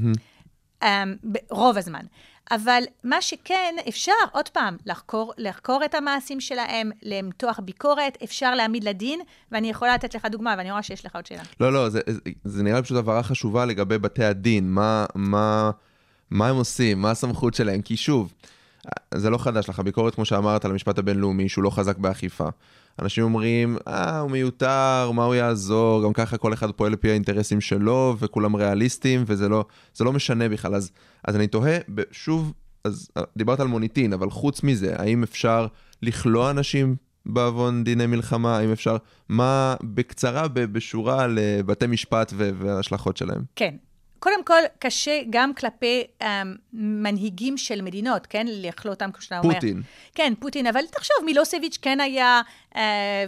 [1.50, 2.06] רוב הזמן.
[2.52, 8.84] אבל מה שכן, אפשר, עוד פעם, לחקור, לחקור את המעשים שלהם, למתוח ביקורת, אפשר להעמיד
[8.84, 9.20] לדין,
[9.52, 11.44] ואני יכולה לתת לך דוגמה, ואני רואה שיש לך עוד שאלה.
[11.60, 15.72] לא, לא, זה, זה, זה נראה לי פשוט הבהרה חשובה לגבי בתי הדין, מה, מה,
[16.32, 18.34] מה הם עושים, מה הסמכות שלהם, כי שוב,
[19.13, 22.50] זה לא חדש לך, הביקורת, כמו שאמרת, על המשפט הבינלאומי, שהוא לא חזק באכיפה.
[23.00, 27.62] אנשים אומרים, אה, הוא מיותר, מה הוא יעזור, גם ככה כל אחד פועל לפי האינטרסים
[27.62, 29.66] שלו, וכולם ריאליסטים, וזה לא,
[30.00, 30.76] לא משנה בכלל.
[30.76, 30.92] אז,
[31.24, 31.78] אז אני תוהה,
[32.12, 35.68] שוב, אז אה, דיברת על מוניטין, אבל חוץ מזה, האם אפשר
[36.02, 38.58] לכלוא אנשים בעוון דיני מלחמה?
[38.58, 38.98] האם אפשר,
[39.30, 43.44] מה, בקצרה, בשורה, לבתי משפט וההשלכות שלהם?
[43.56, 43.76] כן.
[44.22, 46.26] קודם כל, קשה גם כלפי um,
[46.74, 48.46] מנהיגים של מדינות, כן?
[48.50, 49.54] לכלוא אותם, כמו שאתה אומר.
[49.54, 49.82] פוטין.
[50.16, 52.42] כן, פוטין, אבל תחשוב, מילוסביץ' כן היה,
[52.74, 52.78] uh,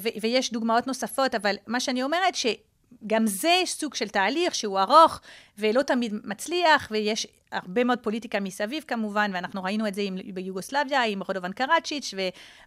[0.01, 5.21] ו- ויש דוגמאות נוספות, אבל מה שאני אומרת, שגם זה סוג של תהליך שהוא ארוך,
[5.57, 11.03] ולא תמיד מצליח, ויש הרבה מאוד פוליטיקה מסביב כמובן, ואנחנו ראינו את זה עם, ביוגוסלביה,
[11.03, 12.13] עם רודובן קראצ'יץ'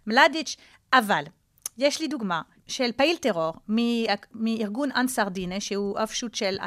[0.07, 0.55] ומלדיץ',
[0.93, 1.23] אבל
[1.77, 3.53] יש לי דוגמה של פעיל טרור
[4.33, 6.57] מארגון אנסר דינה, שהוא אופשוט של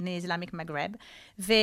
[0.00, 0.90] in Islamic מגרב,
[1.38, 1.54] ו-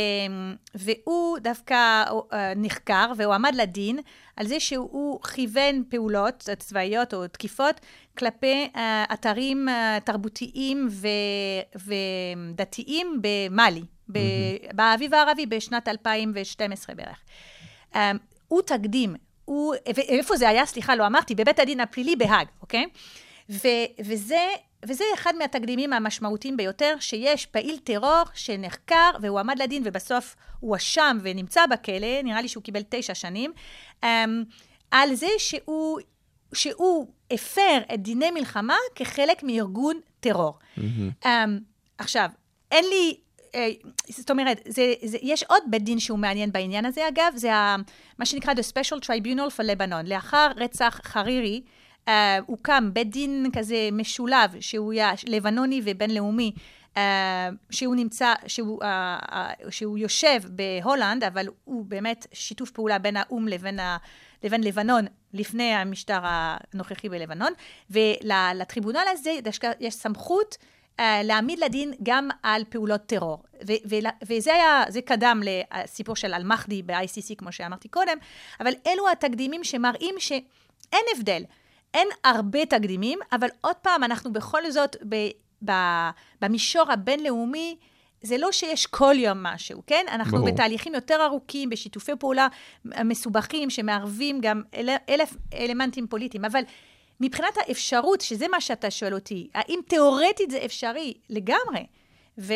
[0.75, 3.99] והוא דווקא אה, נחקר והוא עמד לדין
[4.35, 7.81] על זה שהוא כיוון פעולות צבאיות או תקיפות
[8.17, 11.87] כלפי אה, אתרים אה, תרבותיים ו-
[12.53, 14.19] ודתיים במאלי, ב-
[14.73, 17.19] באביב הערבי בשנת 2012 בערך.
[18.47, 19.15] הוא תקדים,
[19.47, 20.65] הוא, ואיפה זה היה?
[20.65, 22.85] סליחה, לא אמרתי, בבית הדין הפלילי בהאג, אוקיי?
[23.49, 23.67] ו,
[24.05, 24.47] וזה,
[24.85, 31.17] וזה אחד מהתקדימים המשמעותיים ביותר, שיש פעיל טרור שנחקר והוא עמד לדין ובסוף הוא הואשם
[31.21, 33.53] ונמצא בכלא, נראה לי שהוא קיבל תשע שנים,
[34.01, 34.05] um,
[34.91, 35.99] על זה שהוא,
[36.53, 40.59] שהוא הפר את דיני מלחמה כחלק מארגון טרור.
[40.77, 41.27] Mm-hmm.
[41.97, 42.29] עכשיו,
[42.71, 43.17] אין לי
[44.09, 47.75] זאת אומרת, זה, זה, יש עוד בית דין שהוא מעניין בעניין הזה, אגב, זה ה,
[48.19, 50.03] מה שנקרא The Special Tribunal for Lebanon.
[50.05, 51.61] לאחר רצח חרירי,
[52.05, 52.09] uh,
[52.45, 56.51] הוקם בית דין כזה משולב, שהוא היה לבנוני ובינלאומי,
[56.93, 56.97] uh,
[57.69, 63.47] שהוא נמצא, שהוא, uh, uh, שהוא יושב בהולנד, אבל הוא באמת שיתוף פעולה בין האו"ם
[63.47, 63.97] לבין, ה,
[64.43, 67.53] לבין לבנון, לפני המשטר הנוכחי בלבנון,
[67.89, 69.31] ולטריבונל הזה
[69.79, 70.57] יש סמכות
[70.99, 73.43] להעמיד לדין גם על פעולות טרור.
[73.67, 78.17] ו- ו- וזה היה, זה קדם לסיפור של אל-מחדי ב-ICC, כמו שאמרתי קודם,
[78.59, 81.43] אבל אלו התקדימים שמראים שאין הבדל.
[81.93, 85.29] אין הרבה תקדימים, אבל עוד פעם, אנחנו בכל זאת, ב-
[85.65, 86.09] ב-
[86.41, 87.77] במישור הבינלאומי,
[88.21, 90.05] זה לא שיש כל יום משהו, כן?
[90.11, 90.51] אנחנו ברור.
[90.51, 92.47] בתהליכים יותר ארוכים, בשיתופי פעולה
[92.85, 96.61] מסובכים, שמערבים גם אל, אלף אלמנטים פוליטיים, אבל
[97.19, 101.13] מבחינת האפשרות, שזה מה שאתה שואל אותי, האם תיאורטית זה אפשרי?
[101.29, 101.85] לגמרי.
[102.37, 102.53] ו...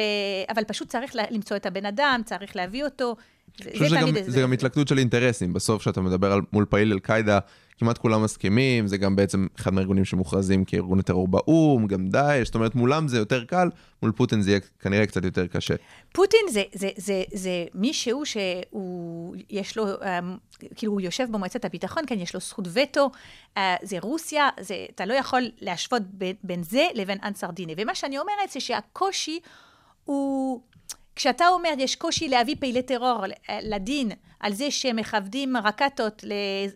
[0.49, 3.15] אבל פשוט צריך למצוא את הבן אדם, צריך להביא אותו.
[3.57, 5.53] זה, תמיד גם, זה גם התלכדות של אינטרסים.
[5.53, 7.39] בסוף, כשאתה מדבר על, מול פעיל אל-קאעידה,
[7.81, 12.55] כמעט כולם מסכימים, זה גם בעצם אחד מהארגונים שמוכרזים כארגוני טרור באו"ם, גם דאעש, זאת
[12.55, 13.69] אומרת, מולם זה יותר קל,
[14.01, 15.75] מול פוטין זה יהיה כנראה קצת יותר קשה.
[16.13, 20.05] פוטין זה, זה, זה, זה מישהו שהוא, יש לו, um,
[20.75, 23.09] כאילו הוא יושב במועצת הביטחון, כן, יש לו זכות וטו,
[23.55, 27.75] uh, זה רוסיה, זה, אתה לא יכול להשוות בין, בין זה לבין אנסר דיני.
[27.77, 29.39] ומה שאני אומרת זה שהקושי
[30.05, 30.61] הוא,
[31.15, 33.23] כשאתה אומר יש קושי להביא פעילי טרור
[33.61, 36.23] לדין על זה שהם מכבדים רקטות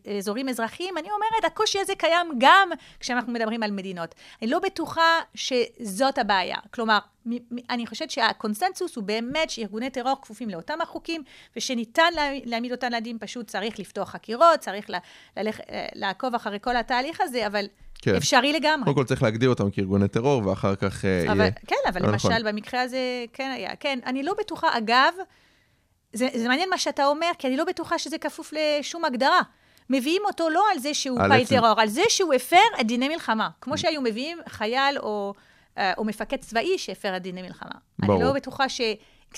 [0.08, 4.16] לאזורים אזרחיים, אני אומרת, הקושי הזה קיים גם כשאנחנו מדברים על מדינות.
[4.42, 6.58] אני לא בטוחה שזאת הבעיה.
[6.74, 6.98] כלומר,
[7.70, 11.24] אני חושבת שהקונסנזוס הוא באמת שארגוני טרור כפופים לאותם החוקים,
[11.56, 15.00] ושניתן לה- להעמיד אותם לדין, פשוט צריך לפתוח חקירות, צריך לה-
[15.40, 15.60] ללכ-
[15.96, 17.66] לעקוב אחרי כל התהליך הזה, אבל
[18.02, 18.16] כן.
[18.16, 18.84] אפשרי לגמרי.
[18.86, 21.52] קודם כל צריך להגדיר אותם כארגוני טרור, ואחר כך אה, אבל, יהיה...
[21.68, 22.44] כן, אבל לא למשל נכון.
[22.44, 23.00] במקרה הזה
[23.34, 23.76] כן היה.
[23.76, 25.14] כן, אני לא בטוחה, אגב,
[26.16, 29.42] זה, זה מעניין מה שאתה אומר, כי אני לא בטוחה שזה כפוף לשום הגדרה.
[29.90, 33.50] מביאים אותו לא על זה שהוא פעיל טרור, על זה שהוא הפר את דיני מלחמה.
[33.62, 35.34] כמו שהיו מביאים חייל או,
[35.78, 37.72] אה, או מפקד צבאי שהפר את דיני מלחמה.
[38.00, 38.16] ברור.
[38.16, 38.82] אני לא בטוחה ש...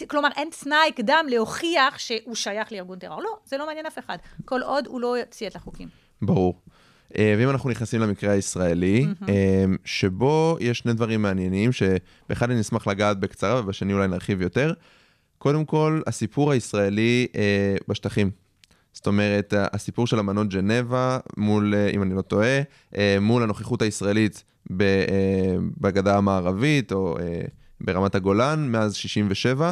[0.08, 3.22] כלומר, אין תנאי קדם להוכיח שהוא שייך לארגון טרור.
[3.22, 4.18] לא, זה לא מעניין אף אחד.
[4.46, 5.88] כל עוד הוא לא יוציא את החוקים.
[6.22, 6.62] ברור.
[7.18, 12.88] אה, ואם אנחנו נכנסים למקרה הישראלי, אה, שבו יש שני דברים מעניינים, שבאחד אני אשמח
[12.88, 14.74] לגעת בקצרה ובשני אולי נרחיב יותר.
[15.38, 18.32] קודם כל, הסיפור הישראלי אה, בשטחים.
[18.94, 22.62] זאת אומרת, הסיפור של אמנות ג'נבה מול, אה, אם אני לא טועה,
[22.98, 27.42] אה, מול הנוכחות הישראלית ב, אה, בגדה המערבית או אה,
[27.82, 29.72] ברמת הגולן מאז 67.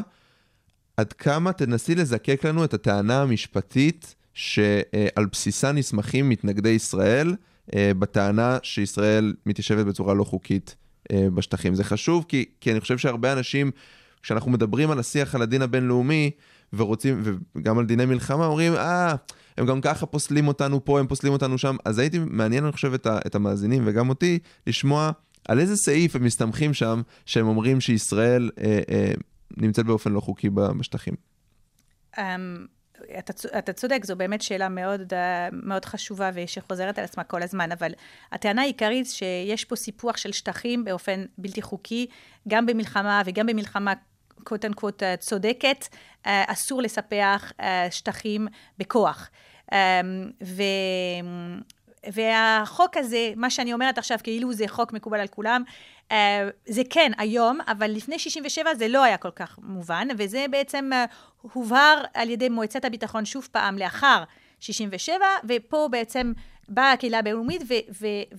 [0.98, 7.36] עד כמה תנסי לזקק לנו את הטענה המשפטית שעל בסיסה נסמכים מתנגדי ישראל
[7.76, 10.76] אה, בטענה שישראל מתיישבת בצורה לא חוקית
[11.12, 11.76] אה, בשטחים.
[11.76, 13.72] זה חשוב כי, כי אני חושב שהרבה אנשים,
[14.26, 16.32] כשאנחנו מדברים על השיח על הדין הבינלאומי
[16.74, 17.24] ורוצים,
[17.56, 19.16] וגם על דיני מלחמה, אומרים, אה,
[19.58, 21.76] הם גם ככה פוסלים אותנו פה, הם פוסלים אותנו שם.
[21.86, 25.12] אז הייתי מעניין, אני חושב, את, ה, את המאזינים וגם אותי, לשמוע
[25.48, 29.12] על איזה סעיף הם מסתמכים שם, שהם אומרים שישראל אה, אה,
[29.58, 31.14] נמצאת באופן לא חוקי בשטחים.
[32.18, 32.66] אמ,
[33.20, 37.72] אתה, אתה צודק, זו באמת שאלה מאוד, אה, מאוד חשובה ושחוזרת על עצמה כל הזמן,
[37.72, 37.92] אבל
[38.32, 42.08] הטענה העיקרית שיש פה סיפוח של שטחים באופן בלתי חוקי,
[42.48, 43.94] גם במלחמה וגם במלחמה
[44.44, 45.88] קוט אנקוט צודקת,
[46.26, 49.30] אה, אסור לספח אה, שטחים בכוח.
[49.72, 49.78] אמ,
[50.44, 50.64] ו...
[52.12, 55.64] והחוק הזה, מה שאני אומרת עכשיו, כאילו זה חוק מקובל על כולם,
[56.12, 60.90] אה, זה כן היום, אבל לפני 67' זה לא היה כל כך מובן, וזה בעצם
[60.94, 61.06] אה,
[61.42, 64.24] הובהר על ידי מועצת הביטחון שוב פעם לאחר
[64.60, 66.34] 67', ופה בעצם
[66.70, 67.62] באה הקהילה הבינלאומית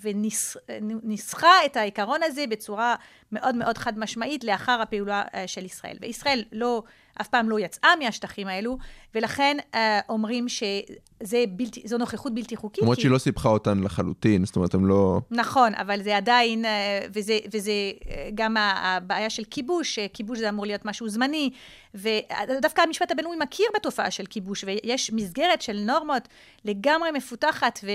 [0.03, 2.95] וניסחה את העיקרון הזה בצורה
[3.33, 5.97] מאוד מאוד חד משמעית לאחר הפעולה אה, של ישראל.
[6.01, 6.83] וישראל לא,
[7.21, 8.79] אף פעם לא יצאה מהשטחים האלו,
[9.15, 12.83] ולכן אה, אומרים שזה בלתי, זו נוכחות בלתי חוקית.
[12.83, 15.21] למרות כי- שהיא לא סיפחה אותן לחלוטין, זאת אומרת, הם לא...
[15.31, 17.71] נכון, אבל זה עדיין, אה, וזה, וזה
[18.11, 21.51] אה, גם הבעיה של כיבוש, אה, כיבוש זה אמור להיות משהו זמני,
[21.95, 26.29] ודווקא המשפט הבינלאומי מכיר בתופעה של כיבוש, ויש מסגרת של נורמות
[26.65, 27.91] לגמרי מפותחת, ו,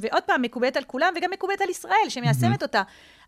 [0.00, 2.82] ועוד פעם, מקובלת על כולם, וגם מקובלת על ישראל, שמיישמת אותה.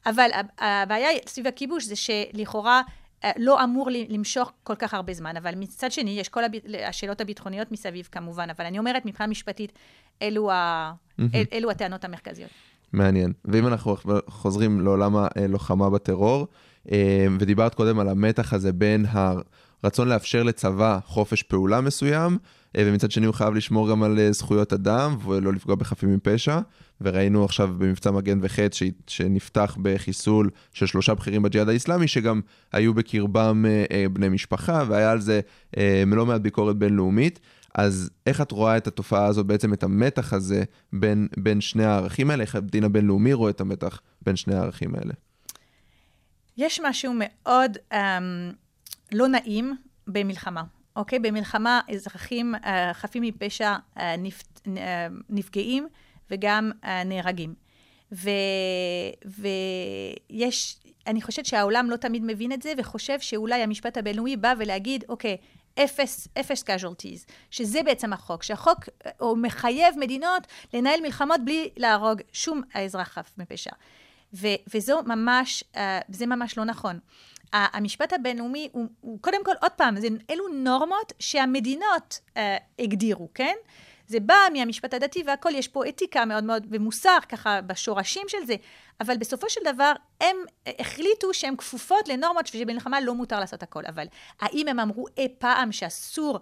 [0.07, 2.83] אבל הבעיה סביב הכיבוש זה שלכאורה...
[3.25, 6.53] אה, לא אמור למשוך כל כך הרבה זמן, אבל מצד שני, יש כל הב...
[6.89, 9.73] השאלות הביטחוניות מסביב כמובן, אבל אני אומרת, מבחינה משפטית,
[10.23, 10.93] אלו, ה...
[11.35, 12.51] אל, אלו הטענות המרכזיות.
[12.93, 13.33] מעניין.
[13.45, 13.97] ואם אנחנו
[14.29, 16.47] חוזרים לעולם הלוחמה בטרור,
[16.93, 23.11] אה, ודיברת קודם על המתח הזה בין הרצון לאפשר לצבא חופש פעולה מסוים, אה, ומצד
[23.11, 26.61] שני הוא חייב לשמור גם על אה, זכויות אדם ולא לפגוע בחפים מפשע.
[27.01, 32.41] וראינו עכשיו במבצע מגן וחץ שנפתח בחיסול של שלושה בכירים בג'יהאד האיסלאמי, שגם
[32.73, 35.41] היו בקרבם אה, אה, בני משפחה, והיה על זה
[35.77, 37.41] אה, לא מעט ביקורת בינלאומית.
[37.75, 42.31] אז איך את רואה את התופעה הזו, בעצם את המתח הזה בין, בין שני הערכים
[42.31, 42.43] האלה?
[42.43, 45.13] איך הדין הבינלאומי רואה את המתח בין שני הערכים האלה?
[46.57, 47.97] יש משהו מאוד um,
[49.13, 49.77] לא נעים
[50.07, 50.63] במלחמה,
[50.99, 51.19] אוקיי?
[51.19, 52.59] במלחמה אזרחים uh,
[52.93, 54.69] חפים מפשע uh, נפ, uh,
[55.29, 55.89] נפגעים
[56.31, 57.55] וגם uh, נהרגים.
[60.31, 65.05] ויש, אני חושבת שהעולם לא תמיד מבין את זה, וחושב שאולי המשפט הבינלאומי בא ולהגיד,
[65.09, 65.37] אוקיי,
[65.85, 72.21] אפס, אפס casualties, שזה בעצם החוק, שהחוק אה, הוא מחייב מדינות לנהל מלחמות בלי להרוג
[72.33, 73.71] שום אזרח חף מפשע.
[74.35, 76.99] ו- וזו ממש, uh, ממש לא נכון.
[77.53, 82.39] המשפט הבינלאומי הוא, הוא קודם כל, עוד פעם, זה, אלו נורמות שהמדינות uh,
[82.79, 83.55] הגדירו, כן?
[84.07, 88.55] זה בא מהמשפט הדתי והכל, יש פה אתיקה מאוד מאוד, ומוסר ככה בשורשים של זה,
[89.01, 90.37] אבל בסופו של דבר הם
[90.79, 93.83] החליטו שהן כפופות לנורמות שבמלחמה לא מותר לעשות הכל.
[93.89, 94.07] אבל
[94.41, 96.39] האם הם אמרו אי פעם שאסור,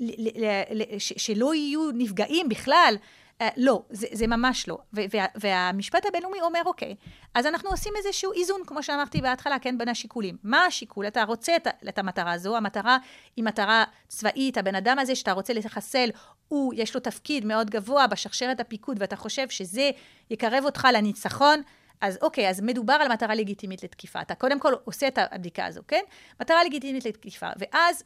[0.00, 2.96] ל- ל- ל- שלא יהיו נפגעים בכלל?
[3.42, 4.78] Uh, לא, זה, זה ממש לא.
[4.92, 6.94] וה, והמשפט הבינלאומי אומר, אוקיי,
[7.34, 10.36] אז אנחנו עושים איזשהו איזון, כמו שאמרתי בהתחלה, כן, בין השיקולים.
[10.42, 11.06] מה השיקול?
[11.06, 12.98] אתה רוצה את, את המטרה הזו, המטרה
[13.36, 16.10] היא מטרה צבאית, הבן אדם הזה שאתה רוצה לחסל,
[16.48, 19.90] הוא, יש לו תפקיד מאוד גבוה בשרשרת הפיקוד, ואתה חושב שזה
[20.30, 21.62] יקרב אותך לניצחון,
[22.00, 24.20] אז אוקיי, אז מדובר על מטרה לגיטימית לתקיפה.
[24.20, 26.02] אתה קודם כל עושה את הבדיקה הזו, כן?
[26.40, 27.46] מטרה לגיטימית לתקיפה.
[27.58, 28.04] ואז אז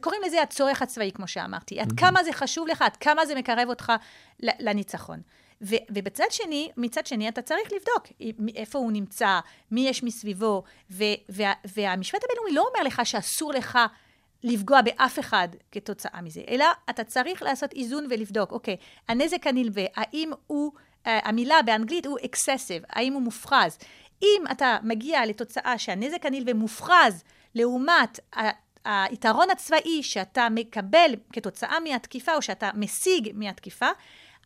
[0.00, 1.80] קוראים לזה הצורך הצבאי, כמו שאמרתי.
[1.80, 3.92] עד כמה זה חשוב לך, עד כמה זה מקרב אותך
[4.40, 5.20] לניצחון.
[5.62, 8.06] ו- ובצד שני, מצד שני, אתה צריך לבדוק
[8.56, 9.40] איפה הוא נמצא,
[9.70, 13.78] מי יש מסביבו, ו- וה- והמשפט הבינלאומי לא אומר לך שאסור לך
[14.44, 18.76] לפגוע באף אחד כתוצאה מזה, אלא אתה צריך לעשות איזון ולבדוק, אוקיי,
[19.08, 23.78] הנזק הנלווה, האם הוא, uh, המילה באנגלית הוא excessive, האם הוא מופרז.
[24.22, 28.20] אם אתה מגיע לתוצאה שהנזק הנלווה מופרז לעומת
[28.84, 33.88] היתרון הצבאי שאתה מקבל כתוצאה מהתקיפה, או שאתה משיג מהתקיפה,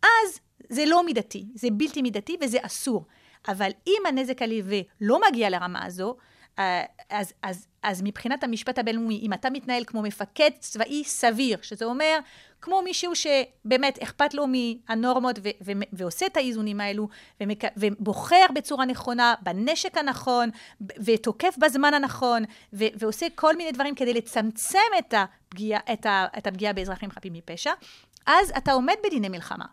[0.03, 3.05] אז זה לא מידתי, זה בלתי מידתי וזה אסור.
[3.49, 6.17] אבל אם הנזק הנלווה לא מגיע לרמה הזו,
[6.59, 11.85] אה, אז, אז, אז מבחינת המשפט הבינלאומי, אם אתה מתנהל כמו מפקד צבאי סביר, שזה
[11.85, 12.19] אומר
[12.67, 17.09] כמו מישהו שבאמת אכפת לו מהנורמות ו- ו- ועושה את האיזונים האלו,
[17.43, 20.51] ומק- ובוחר בצורה נכונה, בנשק הנכון,
[20.81, 26.27] ב- ותוקף בזמן הנכון, ו- ועושה כל מיני דברים כדי לצמצם את הפגיעה, את ה-
[26.39, 27.73] את הפגיעה באזרחים חפים מפשע,
[28.27, 29.65] אז אתה עומד בדיני מלחמה.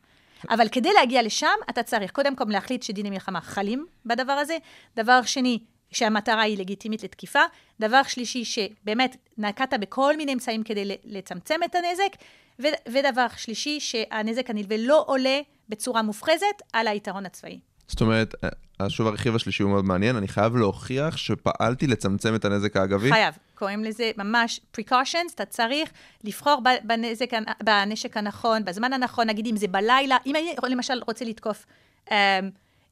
[0.50, 4.58] אבל כדי להגיע לשם, אתה צריך קודם כל להחליט שדיני מלחמה חלים בדבר הזה.
[4.96, 5.60] דבר שני,
[5.92, 7.42] שהמטרה היא לגיטימית לתקיפה.
[7.80, 12.16] דבר שלישי, שבאמת נקטת בכל מיני אמצעים כדי לצמצם את הנזק.
[12.64, 17.60] ו- ודבר שלישי, שהנזק הנלווה לא עולה בצורה מופחזת על היתרון הצבאי.
[17.88, 18.36] זאת אומרת,
[18.82, 23.12] אה, שוב הרכיב השלישי הוא מאוד מעניין, אני חייב להוכיח שפעלתי לצמצם את הנזק האגבי.
[23.12, 23.38] חייב.
[23.56, 25.92] קוראים לזה ממש precautions, אתה צריך
[26.24, 27.30] לבחור בנזק,
[27.64, 31.66] בנשק הנכון, בזמן הנכון, נגיד אם זה בלילה, אם אני למשל רוצה לתקוף,
[32.10, 32.12] um,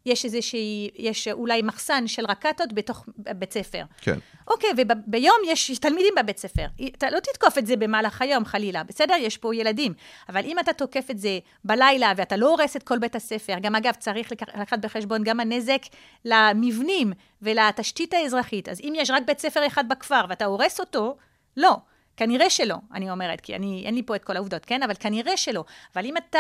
[0.06, 3.84] יש איזושהי, יש אולי מחסן של רקטות בתוך בית ספר.
[4.02, 4.20] כן.
[4.48, 6.66] אוקיי, וביום יש תלמידים בבית ספר.
[6.98, 9.14] אתה לא תתקוף את זה במהלך היום, חלילה, בסדר?
[9.20, 9.94] יש פה ילדים.
[10.30, 13.76] אבל אם אתה תוקף את זה בלילה ואתה לא הורס את כל בית הספר, גם
[13.76, 15.82] אגב, צריך לקח- לקחת בחשבון גם הנזק
[16.26, 18.70] למבנים ולתשתית האזרחית.
[18.70, 21.18] אז אם יש רק בית ספר אחד בכפר ואתה הורס אותו,
[21.58, 21.76] לא.
[22.18, 24.84] כנראה שלא, אני אומרת, כי אני, אין לי פה את כל העובדות, כן?
[24.84, 25.64] אבל כנראה שלא.
[25.96, 26.40] אבל אם אתה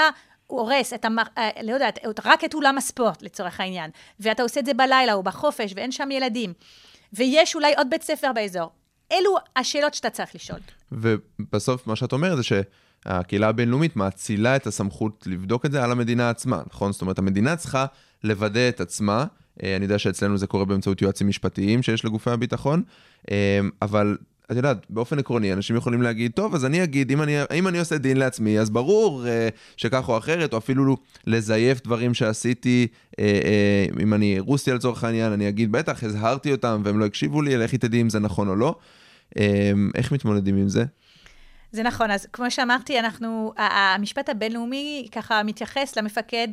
[0.51, 4.65] הורס את, המר, אה, לא יודעת, רק את אולם הספורט, לצורך העניין, ואתה עושה את
[4.65, 6.53] זה בלילה או בחופש ואין שם ילדים,
[7.13, 8.71] ויש אולי עוד בית ספר באזור,
[9.11, 10.59] אלו השאלות שאתה צריך לשאול.
[10.91, 16.29] ובסוף מה שאת אומרת זה שהקהילה הבינלאומית מאצילה את הסמכות לבדוק את זה על המדינה
[16.29, 16.91] עצמה, נכון?
[16.91, 17.85] זאת אומרת, המדינה צריכה
[18.23, 19.25] לוודא את עצמה.
[19.63, 22.83] אה, אני יודע שאצלנו זה קורה באמצעות יועצים משפטיים שיש לגופי הביטחון,
[23.31, 24.17] אה, אבל
[24.51, 27.79] את יודעת, באופן עקרוני, אנשים יכולים להגיד, טוב, אז אני אגיד, אם אני, אם אני
[27.79, 32.87] עושה דין לעצמי, אז ברור אה, שכך או אחרת, או אפילו לזייף דברים שעשיתי,
[33.19, 37.41] אה, אה, אם אני רוסיה לצורך העניין, אני אגיד, בטח, הזהרתי אותם והם לא הקשיבו
[37.41, 38.75] לי, לכי תדעי אם זה נכון או לא.
[39.37, 40.85] אה, איך מתמודדים עם זה?
[41.71, 46.47] זה נכון, אז כמו שאמרתי, אנחנו, המשפט הבינלאומי ככה מתייחס למפקד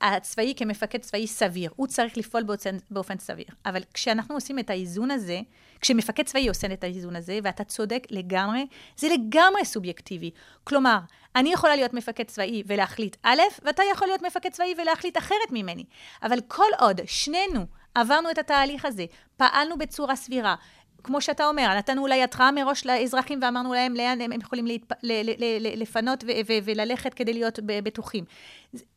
[0.00, 1.70] הצבאי כמפקד צבאי סביר.
[1.76, 3.46] הוא צריך לפעול באופן, באופן סביר.
[3.66, 5.40] אבל כשאנחנו עושים את האיזון הזה,
[5.80, 8.66] כשמפקד צבאי עושה את האיזון הזה, ואתה צודק לגמרי,
[8.96, 10.30] זה לגמרי סובייקטיבי.
[10.64, 10.98] כלומר,
[11.36, 15.84] אני יכולה להיות מפקד צבאי ולהחליט א', ואתה יכול להיות מפקד צבאי ולהחליט אחרת ממני.
[16.22, 19.04] אבל כל עוד שנינו עברנו את התהליך הזה,
[19.36, 20.54] פעלנו בצורה סבירה,
[21.04, 24.92] כמו שאתה אומר, נתנו אולי התראה מראש לאזרחים ואמרנו להם לאן הם יכולים להתפ...
[25.02, 28.24] ל- ל- ל- לפנות ו- ו- וללכת כדי להיות בטוחים.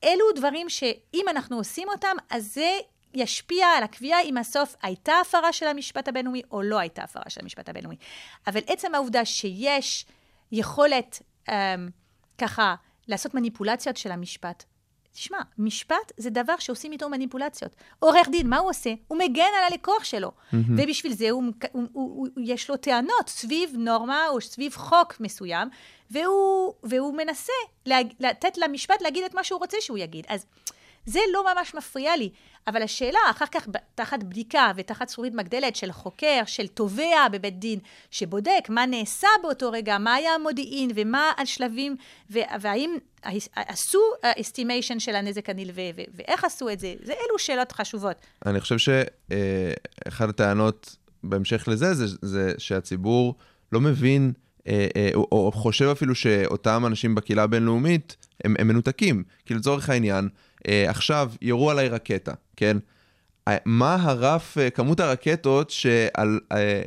[0.04, 2.72] אלו דברים שאם אנחנו עושים אותם, אז זה
[3.14, 7.42] ישפיע על הקביעה אם הסוף הייתה הפרה של המשפט הבינלאומי או לא הייתה הפרה של
[7.42, 7.98] המשפט הבינלאומי.
[8.48, 10.06] אבל עצם העובדה שיש
[10.52, 11.52] יכולת um,
[12.38, 12.76] ככה
[13.08, 14.64] לעשות מניפולציות של המשפט,
[15.14, 17.76] תשמע, משפט זה דבר שעושים איתו מניפולציות.
[18.00, 18.94] עורך דין, מה הוא עושה?
[19.08, 20.32] הוא מגן על הלקוח שלו.
[20.32, 20.56] Mm-hmm.
[20.78, 25.70] ובשביל זה הוא, הוא, הוא, הוא, יש לו טענות סביב נורמה או סביב חוק מסוים,
[26.12, 27.54] והוא, והוא מנסה
[27.86, 30.26] לה, לתת למשפט להגיד את מה שהוא רוצה שהוא יגיד.
[30.30, 30.46] אז
[31.06, 32.30] זה לא ממש מפריע לי.
[32.68, 37.80] אבל השאלה, אחר כך, תחת בדיקה ותחת זכורית מגדלת של חוקר, של תובע בבית דין,
[38.12, 41.96] שבודק מה נעשה באותו רגע, מה היה המודיעין ומה השלבים,
[42.30, 42.98] והאם
[43.56, 45.84] עשו אסטימיישן של הנזק הנלווה,
[46.14, 48.16] ואיך עשו את זה, זה אלו שאלות חשובות.
[48.46, 53.36] אני חושב שאחת הטענות בהמשך לזה, זה, זה שהציבור
[53.72, 54.51] לא מבין, אה, אה,
[55.16, 59.24] או, או חושב אפילו שאותם אנשים בקהילה הבינלאומית, הם, הם מנותקים.
[59.46, 60.30] כי לצורך העניין,
[60.68, 62.78] אה, עכשיו ירו עליי רקטה, כן?
[63.66, 66.40] מה הרף, כמות הרקטות שעל,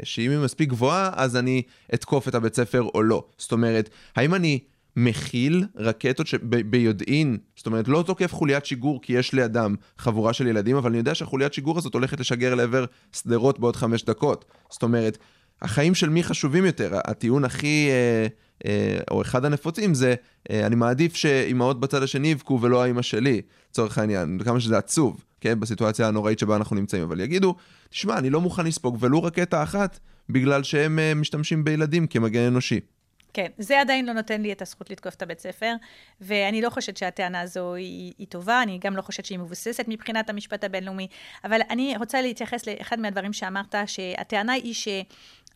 [0.02, 1.62] שאם היא מספיק גבוהה, אז אני
[1.94, 3.24] אתקוף את הבית ספר או לא?
[3.38, 4.58] זאת אומרת, האם אני
[4.96, 10.76] מכיל רקטות שביודעין, זאת אומרת, לא תוקף חוליית שיגור כי יש לידם חבורה של ילדים,
[10.76, 14.44] אבל אני יודע שהחוליית שיגור הזאת הולכת לשגר לעבר שדרות בעוד חמש דקות.
[14.70, 15.18] זאת אומרת,
[15.62, 16.98] החיים של מי חשובים יותר?
[17.04, 18.26] הטיעון הכי, אה,
[18.66, 20.14] אה, או אחד הנפוצים זה,
[20.50, 25.24] אה, אני מעדיף שאימהות בצד השני יבכו ולא האימא שלי, לצורך העניין, כמה שזה עצוב,
[25.40, 27.54] כן, בסיטואציה הנוראית שבה אנחנו נמצאים, אבל יגידו,
[27.90, 32.80] תשמע, אני לא מוכן לספוג ולו רקטה אחת, בגלל שהם אה, משתמשים בילדים כמגן אנושי.
[33.34, 35.72] כן, זה עדיין לא נותן לי את הזכות לתקוף את הבית ספר,
[36.20, 40.30] ואני לא חושבת שהטענה הזו היא, היא טובה, אני גם לא חושבת שהיא מבוססת מבחינת
[40.30, 41.08] המשפט הבינלאומי,
[41.44, 44.74] אבל אני רוצה להתייחס לאחד מהדברים שאמרת, שהטענה היא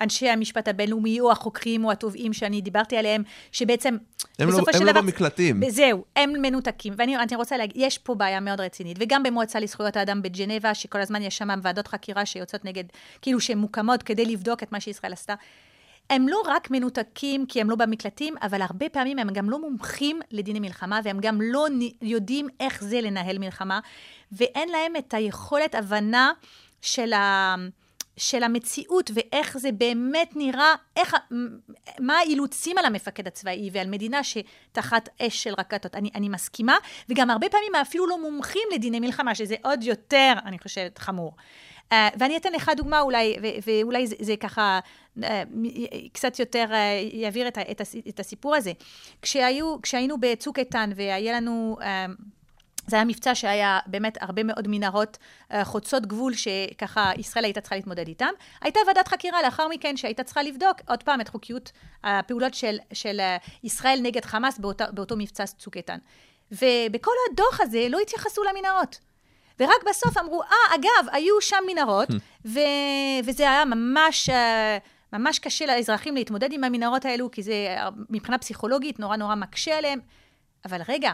[0.00, 3.96] שאנשי המשפט הבינלאומי, או החוקרים, או התובעים שאני דיברתי עליהם, שבעצם,
[4.38, 4.90] הם בסופו לא, של הם דבר...
[4.90, 5.70] הם לא במקלטים.
[5.70, 6.94] זהו, הם מנותקים.
[6.96, 11.22] ואני רוצה להגיד, יש פה בעיה מאוד רצינית, וגם במועצה לזכויות האדם בג'נבה, שכל הזמן
[11.22, 12.84] יש שם ועדות חקירה שיוצאות נגד,
[13.22, 15.34] כאילו שהן מוקמות כדי לבדוק את מה שישראל עשתה.
[16.10, 20.20] הם לא רק מנותקים כי הם לא במקלטים, אבל הרבה פעמים הם גם לא מומחים
[20.30, 21.66] לדיני מלחמה, והם גם לא
[22.02, 23.80] יודעים איך זה לנהל מלחמה,
[24.32, 26.32] ואין להם את היכולת הבנה
[26.82, 27.54] של, ה,
[28.18, 31.16] של המציאות, ואיך זה באמת נראה, איך,
[32.00, 35.94] מה האילוצים על המפקד הצבאי ועל מדינה שתחת אש של רקטות.
[35.94, 36.76] אני, אני מסכימה,
[37.08, 41.32] וגם הרבה פעמים אפילו לא מומחים לדיני מלחמה, שזה עוד יותר, אני חושבת, חמור.
[41.88, 44.80] Uh, ואני אתן לך דוגמה אולי, ו- ואולי זה, זה ככה
[45.18, 45.22] uh,
[46.12, 48.72] קצת יותר uh, יעביר את, את, את הסיפור הזה.
[49.22, 51.76] כשהיו, כשהיינו בצוק איתן והיה לנו...
[51.80, 51.84] Uh,
[52.88, 55.18] זה היה מבצע שהיה באמת הרבה מאוד מנהרות
[55.50, 58.30] uh, חוצות גבול שככה ישראל הייתה צריכה להתמודד איתם.
[58.60, 61.72] הייתה ועדת חקירה לאחר מכן שהייתה צריכה לבדוק עוד פעם את חוקיות
[62.04, 65.98] הפעולות של, של uh, ישראל נגד חמאס באותו, באותו מבצע צוק איתן.
[66.52, 68.98] ובכל הדוח הזה לא התייחסו למנהרות.
[69.60, 72.08] ורק בסוף אמרו, אה, ah, אגב, היו שם מנהרות,
[72.44, 72.60] ו...
[73.24, 74.30] וזה היה ממש,
[75.12, 77.76] ממש קשה לאזרחים להתמודד עם המנהרות האלו, כי זה
[78.10, 80.00] מבחינה פסיכולוגית נורא נורא מקשה עליהם.
[80.64, 81.12] אבל רגע,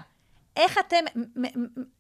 [0.57, 1.05] איך אתם,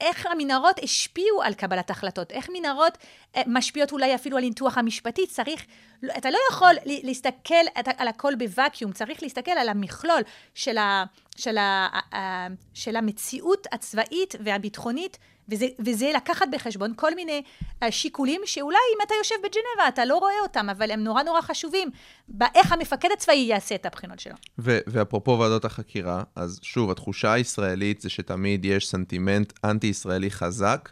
[0.00, 2.98] איך המנהרות השפיעו על קבלת החלטות, איך מנהרות
[3.36, 5.66] אה, משפיעות אולי אפילו על הניתוח המשפטי, צריך,
[6.02, 7.54] לא- אתה לא יכול להסתכל
[7.96, 10.20] על הכל בוואקיום, צריך להסתכל על המכלול
[10.54, 11.04] של, ה,
[11.36, 15.18] של, ה- של המציאות הצבאית והביטחונית.
[15.48, 17.42] וזה, וזה לקחת בחשבון כל מיני
[17.84, 21.40] uh, שיקולים שאולי אם אתה יושב בג'נבה אתה לא רואה אותם, אבל הם נורא נורא
[21.40, 21.90] חשובים
[22.28, 24.34] באיך המפקד הצבאי יעשה את הבחינות שלו.
[24.58, 30.90] ו- ואפרופו ועדות החקירה, אז שוב, התחושה הישראלית זה שתמיד יש סנטימנט אנטי-ישראלי חזק,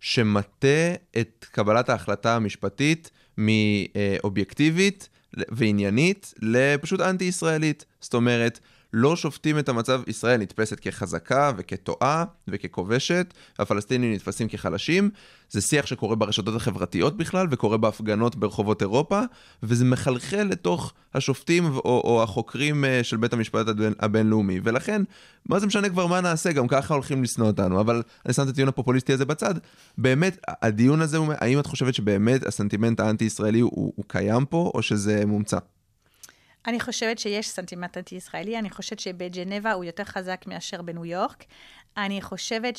[0.00, 7.84] שמטה את קבלת ההחלטה המשפטית מאובייקטיבית ועניינית לפשוט אנטי-ישראלית.
[8.00, 8.58] זאת אומרת,
[8.92, 15.10] לא שופטים את המצב, ישראל נתפסת כחזקה וכטועה וככובשת, הפלסטינים נתפסים כחלשים.
[15.50, 19.20] זה שיח שקורה ברשתות החברתיות בכלל, וקורה בהפגנות ברחובות אירופה,
[19.62, 23.66] וזה מחלחל לתוך השופטים או, או החוקרים אה, של בית המשפט
[23.98, 24.60] הבינלאומי.
[24.64, 25.02] ולכן,
[25.48, 27.80] מה זה משנה כבר מה נעשה, גם ככה הולכים לשנוא אותנו.
[27.80, 29.54] אבל אני שם את הטיעון הפופוליסטי הזה בצד.
[29.98, 35.26] באמת, הדיון הזה, האם את חושבת שבאמת הסנטימנט האנטי-ישראלי הוא, הוא קיים פה, או שזה
[35.26, 35.58] מומצא?
[36.66, 41.44] אני חושבת שיש סנטימנט אנטי-ישראלי, אני חושבת שבג'נבה הוא יותר חזק מאשר בניו יורק.
[41.96, 42.76] אני חושבת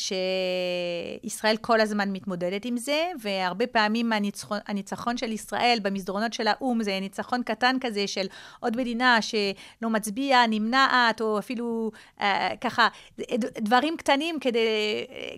[1.23, 6.83] שישראל כל הזמן מתמודדת עם זה, והרבה פעמים הניצחון, הניצחון של ישראל במסדרונות של האו"ם
[6.83, 8.25] זה ניצחון קטן כזה של
[8.59, 11.91] עוד מדינה שלא מצביע, נמנעת, או אפילו
[12.21, 12.87] אה, ככה,
[13.59, 14.59] דברים קטנים כדי,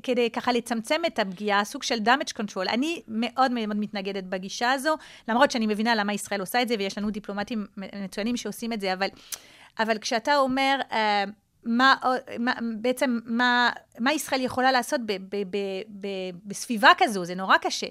[0.04, 2.70] כדי ככה לצמצם את הפגיעה, סוג של damage control.
[2.70, 4.96] אני מאוד מאוד מתנגדת בגישה הזו,
[5.28, 8.94] למרות שאני מבינה למה ישראל עושה את זה, ויש לנו דיפלומטים מצוינים שעושים את זה,
[8.94, 9.08] אבל,
[9.80, 10.80] אבל כשאתה אומר...
[10.92, 11.24] אה,
[11.66, 11.96] מה,
[12.40, 15.58] מה, בעצם, מה, מה ישראל יכולה לעשות ב, ב, ב,
[15.90, 16.08] ב,
[16.46, 17.88] בסביבה כזו, זה נורא קשה.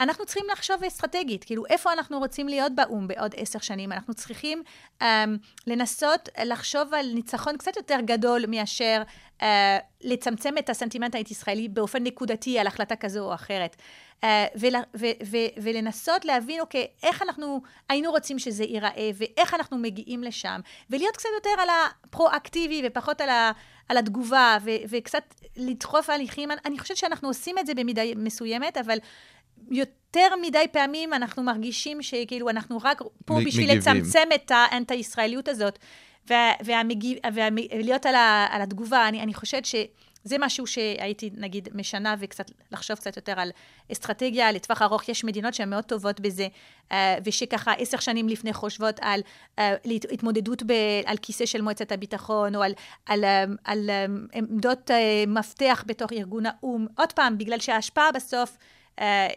[0.00, 3.92] אנחנו צריכים לחשוב אסטרטגית, כאילו איפה אנחנו רוצים להיות באו"ם בעוד עשר שנים.
[3.92, 4.62] אנחנו צריכים
[5.00, 5.04] um,
[5.66, 9.02] לנסות לחשוב על ניצחון קצת יותר גדול מאשר
[9.40, 9.44] uh,
[10.00, 13.76] לצמצם את הסנטימנט הישראלי באופן נקודתי על החלטה כזו או אחרת.
[14.20, 14.26] Uh,
[14.60, 20.22] ול, ו, ו, ולנסות להבין, אוקיי, איך אנחנו היינו רוצים שזה ייראה, ואיך אנחנו מגיעים
[20.22, 20.60] לשם,
[20.90, 23.52] ולהיות קצת יותר על הפרואקטיבי ופחות על, ה,
[23.88, 26.48] על התגובה, ו, וקצת לדחוף הליכים.
[26.64, 28.98] אני חושבת שאנחנו עושים את זה במידה מסוימת, אבל
[29.70, 33.96] יותר מדי פעמים אנחנו מרגישים שכאילו אנחנו רק פה מ- בשביל מגיבים.
[33.96, 35.78] לצמצם את האנטי-ישראליות הזאת,
[36.60, 39.08] והמגיב, ולהיות על, ה, על התגובה.
[39.08, 39.64] אני, אני חושבת
[40.24, 43.50] שזה משהו שהייתי, נגיד, משנה וקצת, לחשוב קצת יותר על
[43.92, 45.08] אסטרטגיה לטווח ארוך.
[45.08, 46.48] יש מדינות שהן מאוד טובות בזה,
[46.92, 49.20] אה, ושככה עשר שנים לפני חושבות על
[49.58, 49.74] אה,
[50.12, 50.72] התמודדות ב,
[51.04, 52.72] על כיסא של מועצת הביטחון, או על,
[53.06, 54.90] על, אה, על אה, עמדות
[55.26, 56.86] מפתח בתוך ארגון האו"ם.
[56.98, 58.56] עוד פעם, בגלל שההשפעה בסוף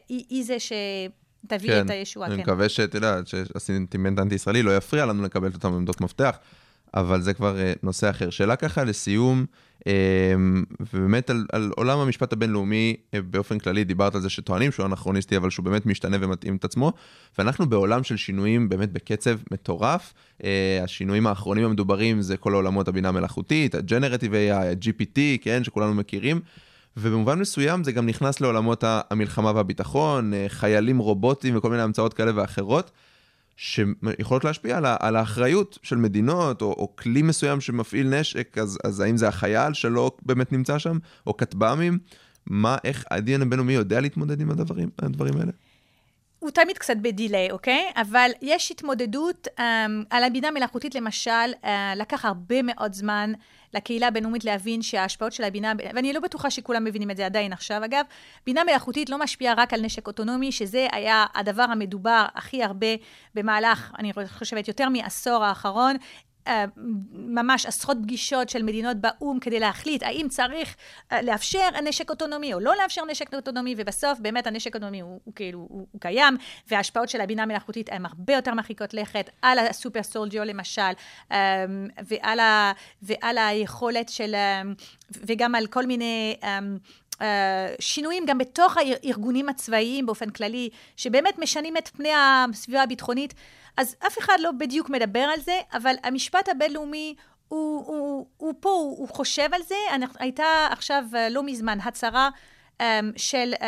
[0.09, 2.27] היא, היא זה שתביא את הישועה.
[2.27, 2.41] אני כן.
[2.41, 6.37] מקווה שאת יודעת, שהסנטימנט האנטי-ישראלי לא יפריע לנו לקבל את אותן עמדות מפתח,
[6.99, 8.29] אבל זה כבר אה, נושא אחר.
[8.29, 9.45] שאלה ככה לסיום,
[9.87, 9.93] אה,
[10.93, 15.37] ובאמת על, על עולם המשפט הבינלאומי אה, באופן כללי, דיברת על זה שטוענים שהוא אנכרוניסטי,
[15.37, 16.93] אבל שהוא באמת משתנה ומתאים את עצמו,
[17.37, 20.13] ואנחנו בעולם של שינויים באמת בקצב מטורף.
[20.83, 26.39] השינויים האחרונים המדוברים זה כל העולמות הבינה המלאכותית, ה-Generative AI, ה-GPT, כן, שכולנו מכירים.
[26.97, 32.91] ובמובן מסוים זה גם נכנס לעולמות המלחמה והביטחון, חיילים רובוטים וכל מיני המצאות כאלה ואחרות,
[33.57, 38.99] שיכולות להשפיע על, על האחריות של מדינות, או, או כלי מסוים שמפעיל נשק, אז, אז
[38.99, 40.97] האם זה החייל שלא באמת נמצא שם,
[41.27, 41.99] או כטב"מים?
[42.45, 45.51] מה, איך הדין הבינלאומי יודע להתמודד עם הדברים, הדברים האלה?
[46.39, 47.91] הוא תמיד קצת בדיליי, אוקיי?
[47.95, 49.61] אבל יש התמודדות um,
[50.09, 51.31] על הבינה מלאכותית, למשל,
[51.63, 53.33] uh, לקח הרבה מאוד זמן
[53.73, 57.85] לקהילה הבינלאומית להבין שההשפעות של הבינה, ואני לא בטוחה שכולם מבינים את זה עדיין עכשיו,
[57.85, 58.05] אגב,
[58.45, 62.87] בינה מלאכותית לא משפיעה רק על נשק אוטונומי, שזה היה הדבר המדובר הכי הרבה
[63.35, 65.95] במהלך, אני חושבת, יותר מעשור האחרון.
[66.47, 66.65] אה,
[67.11, 70.75] ממש עשרות פגישות של מדינות באו"ם כדי להחליט האם צריך
[71.11, 75.33] אה, לאפשר נשק אוטונומי או לא לאפשר נשק אוטונומי, ובסוף באמת הנשק האוטונומי הוא, הוא
[75.33, 76.37] כאילו, הוא, הוא קיים,
[76.67, 80.81] וההשפעות של הבינה המלאכותית הן הרבה יותר מרחיקות לכת על הסופר סולג'יו למשל,
[81.31, 81.65] אה,
[82.07, 82.71] ועל, ה,
[83.01, 84.61] ועל היכולת של, אה,
[85.11, 86.35] וגם על כל מיני...
[87.17, 87.19] Uh,
[87.79, 93.33] שינויים גם בתוך הארגונים הצבאיים באופן כללי, שבאמת משנים את פני הסביבה הביטחונית.
[93.77, 97.15] אז אף אחד לא בדיוק מדבר על זה, אבל המשפט הבינלאומי
[97.47, 99.75] הוא, הוא, הוא פה, הוא, חושב על זה.
[100.19, 102.29] הייתה עכשיו אה, לא מזמן הצהרה
[102.77, 102.81] um,
[103.17, 103.61] של um,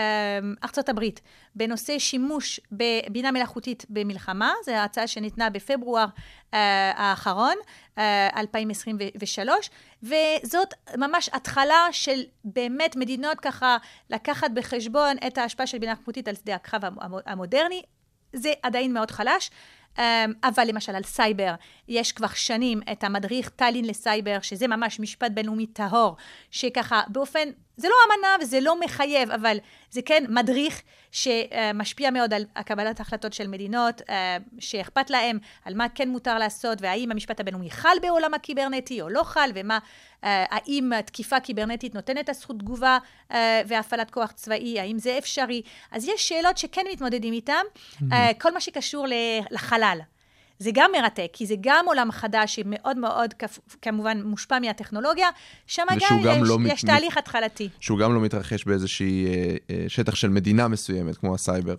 [0.64, 1.22] ארצות הברית
[1.56, 6.56] בנושא שימוש בבינה מלאכותית במלחמה, זו הצעה שניתנה בפברואר uh,
[6.96, 7.56] האחרון,
[7.96, 8.00] uh,
[8.38, 9.70] 2023,
[10.04, 13.78] וזאת ממש התחלה של באמת מדינות ככה
[14.10, 17.82] לקחת בחשבון את ההשפעה של בינה מלאכותית על שדה הקרב המ- המודרני.
[18.34, 19.52] זה עדיין מאוד חלש.
[20.00, 21.54] אמ, אבל למשל על סייבר,
[21.88, 26.16] יש כבר שנים את המדריך טאלין לסייבר, שזה ממש משפט בינלאומי טהור,
[26.52, 27.50] שככה באופן,
[27.80, 29.58] זה לא אמנה וזה לא מחייב, אבל
[29.92, 35.86] זה כן מדריך שמשפיע מאוד על קבלת החלטות של מדינות, אה, שאכפת להם על מה
[35.96, 39.80] כן מותר לעשות, והאם המשפט הבינלאומי חל בעולם הקיברנטי או לא חל, ומה,
[40.24, 42.98] אה, האם תקיפה קיברנטית נותנת את הזכות תגובה
[43.32, 45.62] אה, והפעלת כוח צבאי, האם זה אפשרי.
[45.92, 47.64] אז יש שאלות שכן מתמודדים איתן,
[48.40, 49.06] כל מה שקשור
[49.52, 50.00] לחלל.
[50.60, 53.34] זה גם מרתק, כי זה גם עולם חדש שמאוד מאוד
[53.82, 55.28] כמובן מושפע מהטכנולוגיה,
[55.68, 56.92] שם גם, גם יש, לא יש מת...
[56.92, 57.70] תהליך התחלתי.
[57.80, 61.76] שהוא גם לא מתרחש באיזושהי אה, אה, שטח של מדינה מסוימת, כמו הסייבר.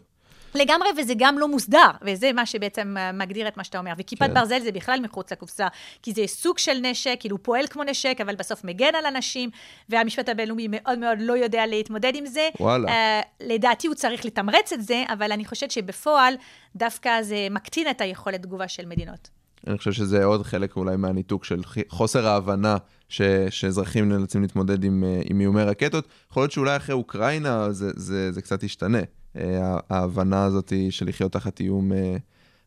[0.54, 3.92] לגמרי, וזה גם לא מוסדר, וזה מה שבעצם אה, מגדיר את מה שאתה אומר.
[3.98, 4.34] וכיפת כן.
[4.34, 5.68] ברזל זה בכלל מחוץ לקופסה,
[6.02, 9.50] כי זה סוג של נשק, כאילו הוא פועל כמו נשק, אבל בסוף מגן על אנשים,
[9.88, 12.48] והמשפט הבינלאומי מאוד מאוד לא יודע להתמודד עם זה.
[12.60, 12.88] וואלה.
[12.88, 16.34] Uh, לדעתי הוא צריך לתמרץ את זה, אבל אני חושבת שבפועל
[16.76, 19.28] דווקא זה מקטין את היכולת תגובה של מדינות.
[19.66, 22.76] אני חושב שזה עוד חלק אולי מהניתוק של חוסר ההבנה
[23.08, 26.08] ש, שאזרחים נאלצים להתמודד עם, אה, עם איומי רקטות.
[26.30, 28.98] יכול להיות שאולי אחרי אוקראינה זה, זה, זה קצת ישתנה.
[29.36, 32.16] אה, ההבנה הזאת של לחיות תחת איום אה,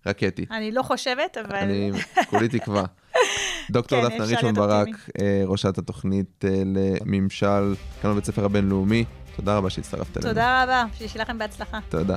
[0.06, 0.46] רקטי.
[0.52, 1.56] אני לא חושבת, אבל...
[1.56, 1.92] אני
[2.30, 2.84] כולי תקווה.
[3.72, 4.88] דוקטור כן, דפנה רישמון ברק,
[5.22, 6.44] אה, ראשת התוכנית
[6.76, 9.06] לממשל כאן בבית הספר הבינלאומי,
[9.36, 10.30] תודה רבה שהצטרפת אלינו.
[10.30, 11.80] תודה רבה, שיהיה לכם בהצלחה.
[11.90, 12.16] תודה.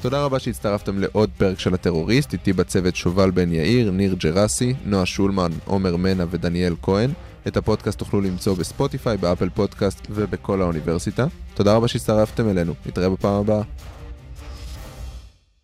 [0.00, 5.06] תודה רבה שהצטרפתם לעוד פרק של הטרוריסט, איתי בצוות שובל בן יאיר, ניר ג'רסי, נועה
[5.06, 7.10] שולמן, עומר מנה ודניאל כהן.
[7.48, 11.26] את הפודקאסט תוכלו למצוא בספוטיפיי, באפל פודקאסט ובכל האוניברסיטה.
[11.54, 13.62] תודה רבה שהצטרפתם אלינו, נתראה בפעם הבאה.